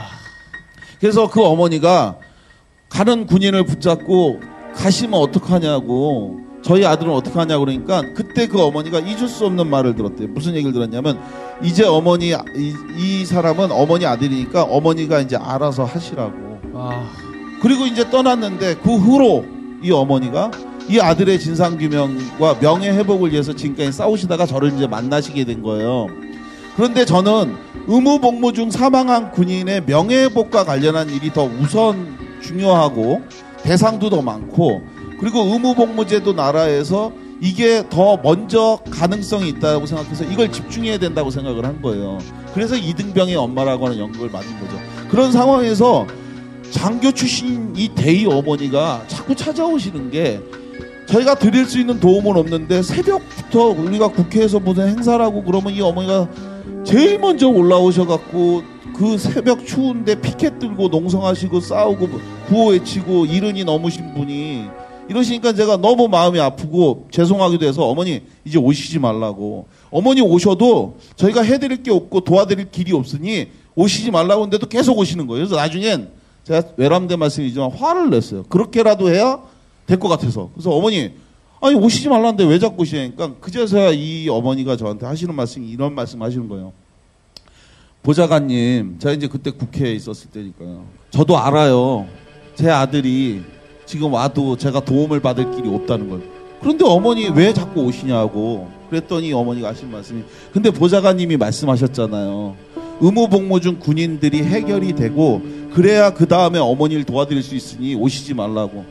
[1.01, 2.19] 그래서 그 어머니가
[2.89, 4.41] 가는 군인을 붙잡고
[4.75, 10.29] 가시면 어떡하냐고 저희 아들은 어떡하냐고 그러니까 그때 그 어머니가 잊을 수 없는 말을 들었대요.
[10.29, 11.21] 무슨 얘기를 들었냐면
[11.63, 16.61] 이제 어머니 이, 이 사람은 어머니 아들이니까 어머니가 이제 알아서 하시라고.
[16.75, 17.11] 아.
[17.61, 19.45] 그리고 이제 떠났는데 그 후로
[19.83, 20.51] 이 어머니가
[20.89, 26.09] 이 아들의 진상 규명과 명예 회복을 위해서 지금까지 싸우시다가 저를 이제 만나시게 된 거예요.
[26.77, 27.55] 그런데 저는
[27.87, 33.23] 의무 복무 중 사망한 군인의 명예 회복과 관련한 일이 더 우선 중요하고
[33.63, 34.83] 대상도 더 많고
[35.21, 41.81] 그리고 의무 복무제도 나라에서 이게 더 먼저 가능성이 있다고 생각해서 이걸 집중해야 된다고 생각을 한
[41.81, 42.19] 거예요.
[42.55, 44.79] 그래서 이등병의 엄마라고 하는 연극을 만든 거죠.
[45.11, 46.07] 그런 상황에서
[46.71, 50.41] 장교 출신 이 대의 어머니가 자꾸 찾아오시는 게
[51.07, 56.29] 저희가 드릴 수 있는 도움은 없는데 새벽부터 우리가 국회에서 무슨 행사라고 그러면 이 어머니가
[56.85, 58.63] 제일 먼저 올라오셔갖고
[58.97, 62.09] 그 새벽 추운데 피켓 들고 농성하시고 싸우고
[62.49, 64.67] 구호 외치고 이른이 넘으신 분이
[65.09, 71.83] 이러시니까 제가 너무 마음이 아프고 죄송하기도 해서 어머니 이제 오시지 말라고 어머니 오셔도 저희가 해드릴
[71.83, 75.47] 게 없고 도와드릴 길이 없으니 오시지 말라고 했는데도 계속 오시는 거예요.
[75.47, 78.43] 그래서 나중엔 제가 외람된 말씀이지만 화를 냈어요.
[78.45, 79.41] 그렇게라도 해야
[79.87, 80.51] 될 것 같아서.
[80.55, 81.13] 그래서 어머니
[81.61, 86.49] 아니 오시지 말라는데 왜 자꾸 오시냐니까 그제서야 이 어머니가 저한테 하시는 말씀이 이런 말씀 하시는
[86.49, 86.73] 거예요.
[88.03, 90.85] 보좌관님, 제가 이제 그때 국회에 있었을 때니까요.
[91.11, 92.07] 저도 알아요.
[92.55, 93.43] 제 아들이
[93.85, 96.23] 지금 와도 제가 도움을 받을 길이 없다는 걸.
[96.61, 98.69] 그런데 어머니 왜 자꾸 오시냐고.
[98.89, 100.23] 그랬더니 어머니가 하신 말씀이
[100.53, 102.57] 근데 보좌관님이 말씀하셨잖아요.
[103.01, 105.43] 의무복무 중 군인들이 해결이 되고
[105.73, 108.85] 그래야 그 다음에 어머니를 도와드릴 수 있으니 오시지 말라고.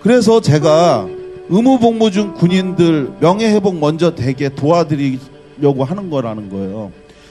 [0.00, 1.06] 그래서 제가
[1.48, 6.90] 의무복무 중 군인들 명예회복 먼저 되게 도와드리려고 하는 거라는 거예요.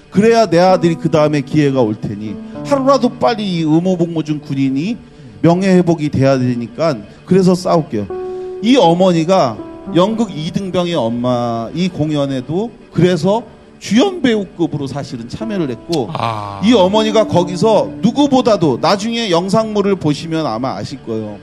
[0.10, 2.36] 그래야 내 아들이 그 다음에 기회가 올 테니
[2.66, 4.98] 하루라도 빨리 이 의무복무 중 군인이
[5.42, 8.08] 명예회복이 돼야 되니까 그래서 싸울게요.
[8.64, 9.58] 이 어머니가
[9.96, 13.44] 연극 2등병의 엄마 이 공연에도 그래서
[13.80, 16.62] 주연 배우급으로 사실은 참여를 했고 아.
[16.64, 21.38] 이 어머니가 거기서 누구보다도 나중에 영상물을 보시면 아마 아실 거예요.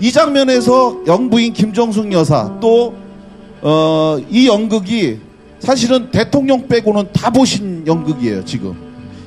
[0.00, 2.94] 이 장면에서 영부인 김정숙 여사 또
[3.62, 5.18] 어, 이 연극이
[5.58, 8.74] 사실은 대통령 빼고는 다 보신 연극이에요 지금.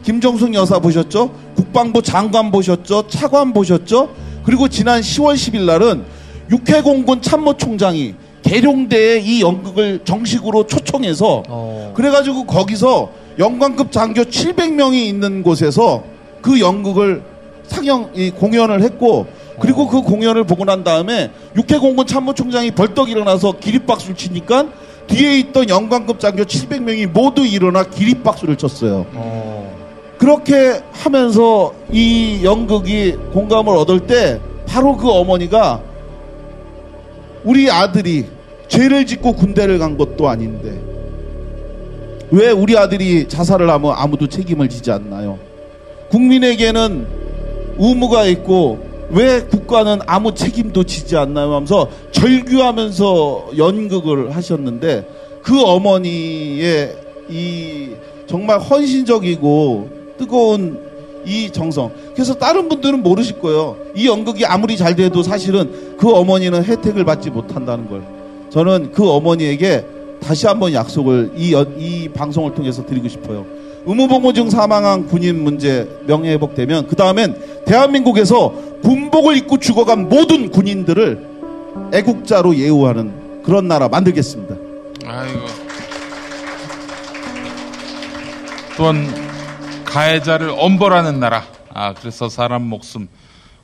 [0.04, 1.32] 김정숙 여사 보셨죠?
[1.56, 3.08] 국방부 장관 보셨죠?
[3.08, 4.10] 차관 보셨죠?
[4.44, 6.06] 그리고 지난 10월 10일 날은
[6.50, 11.94] 육해공군 참모총장이 계룡대에 이 연극을 정식으로 초청 해서 어.
[11.96, 16.04] 그래가지고 거기서 영광급 장교 700명이 있는 곳에서
[16.42, 17.22] 그 연극을
[17.68, 19.28] 상영 이 공연을 했고
[19.60, 24.68] 그리고 그 공연을 보고 난 다음에 육해공군 참모총장이 벌떡 일어나서 기립박수를 치니까
[25.08, 29.06] 뒤에 있던 영광급 장교 700명이 모두 일어나 기립박수를 쳤어요.
[29.14, 29.76] 어.
[30.18, 35.82] 그렇게 하면서 이 연극이 공감을 얻을 때 바로 그 어머니가
[37.44, 38.26] 우리 아들이
[38.68, 40.80] 죄를 짓고 군대를 간 것도 아닌데
[42.32, 45.40] 왜 우리 아들이 자살을 하면 아무도 책임을 지지 않나요?
[46.10, 47.08] 국민에게는
[47.78, 51.54] 의무가 있고 왜 국가는 아무 책임도 지지 않나요?
[51.54, 55.08] 하면서 절규하면서 연극을 하셨는데
[55.42, 56.96] 그 어머니의
[57.30, 57.92] 이
[58.26, 60.88] 정말 헌신적이고 뜨거운
[61.26, 61.92] 이 정성.
[62.14, 63.78] 그래서 다른 분들은 모르실 거예요.
[63.96, 68.17] 이 연극이 아무리 잘 돼도 사실은 그 어머니는 혜택을 받지 못한다는 걸.
[68.50, 69.86] 저는 그 어머니에게
[70.22, 73.46] 다시 한번 약속을 이, 연- 이 방송을 통해서 드리고 싶어요.
[73.86, 81.28] 의무복무 중 사망한 군인 문제 명예회복되면 그 다음엔 대한민국에서 군복을 입고 죽어간 모든 군인들을
[81.94, 84.56] 애국자로 예우하는 그런 나라 만들겠습니다.
[85.06, 85.40] 아이고.
[88.76, 89.08] 또한
[89.86, 91.46] 가해자를 엄벌하는 나라.
[91.74, 93.08] 아 그래서 사람 목숨.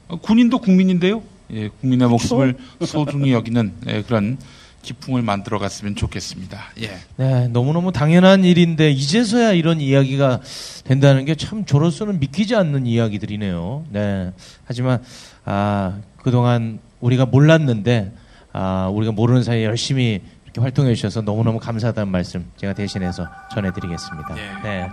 [0.08, 1.22] 어, 군인도 국민인데요.
[1.54, 2.56] 예, 국민의 목숨을
[2.86, 4.38] 소중히 여기는 예, 그런
[4.84, 6.60] 기풍을 만들어 갔으면 좋겠습니다.
[6.82, 6.92] 예.
[7.18, 10.42] 네, 너무너무 당연한 일인데 이제서야 이런 이야기가
[10.84, 13.86] 된다는 게 참 저로서는 믿기지 않는 이야기들이네요.
[13.90, 14.32] 네.
[14.66, 15.02] 하지만
[15.46, 18.12] 아, 그동안 우리가 몰랐는데
[18.52, 24.36] 아, 우리가 모르는 사이에 열심히 이렇게 활동해 주셔서 너무너무 감사하다는 말씀 제가 대신해서 전해 드리겠습니다.
[24.38, 24.64] 예.
[24.64, 24.90] 네.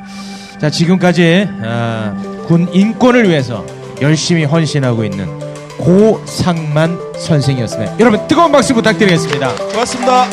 [0.59, 3.66] 자, 지금까지 아, 군 인권을 위해서
[4.01, 5.49] 열심히 헌신하고 있는
[5.80, 7.98] 고상만 선생이었습니다.
[7.98, 9.54] 여러분 뜨거운 박수 부탁드리겠습니다.
[9.54, 10.26] 고맙습니다.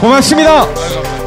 [0.00, 1.19] 고맙습니다.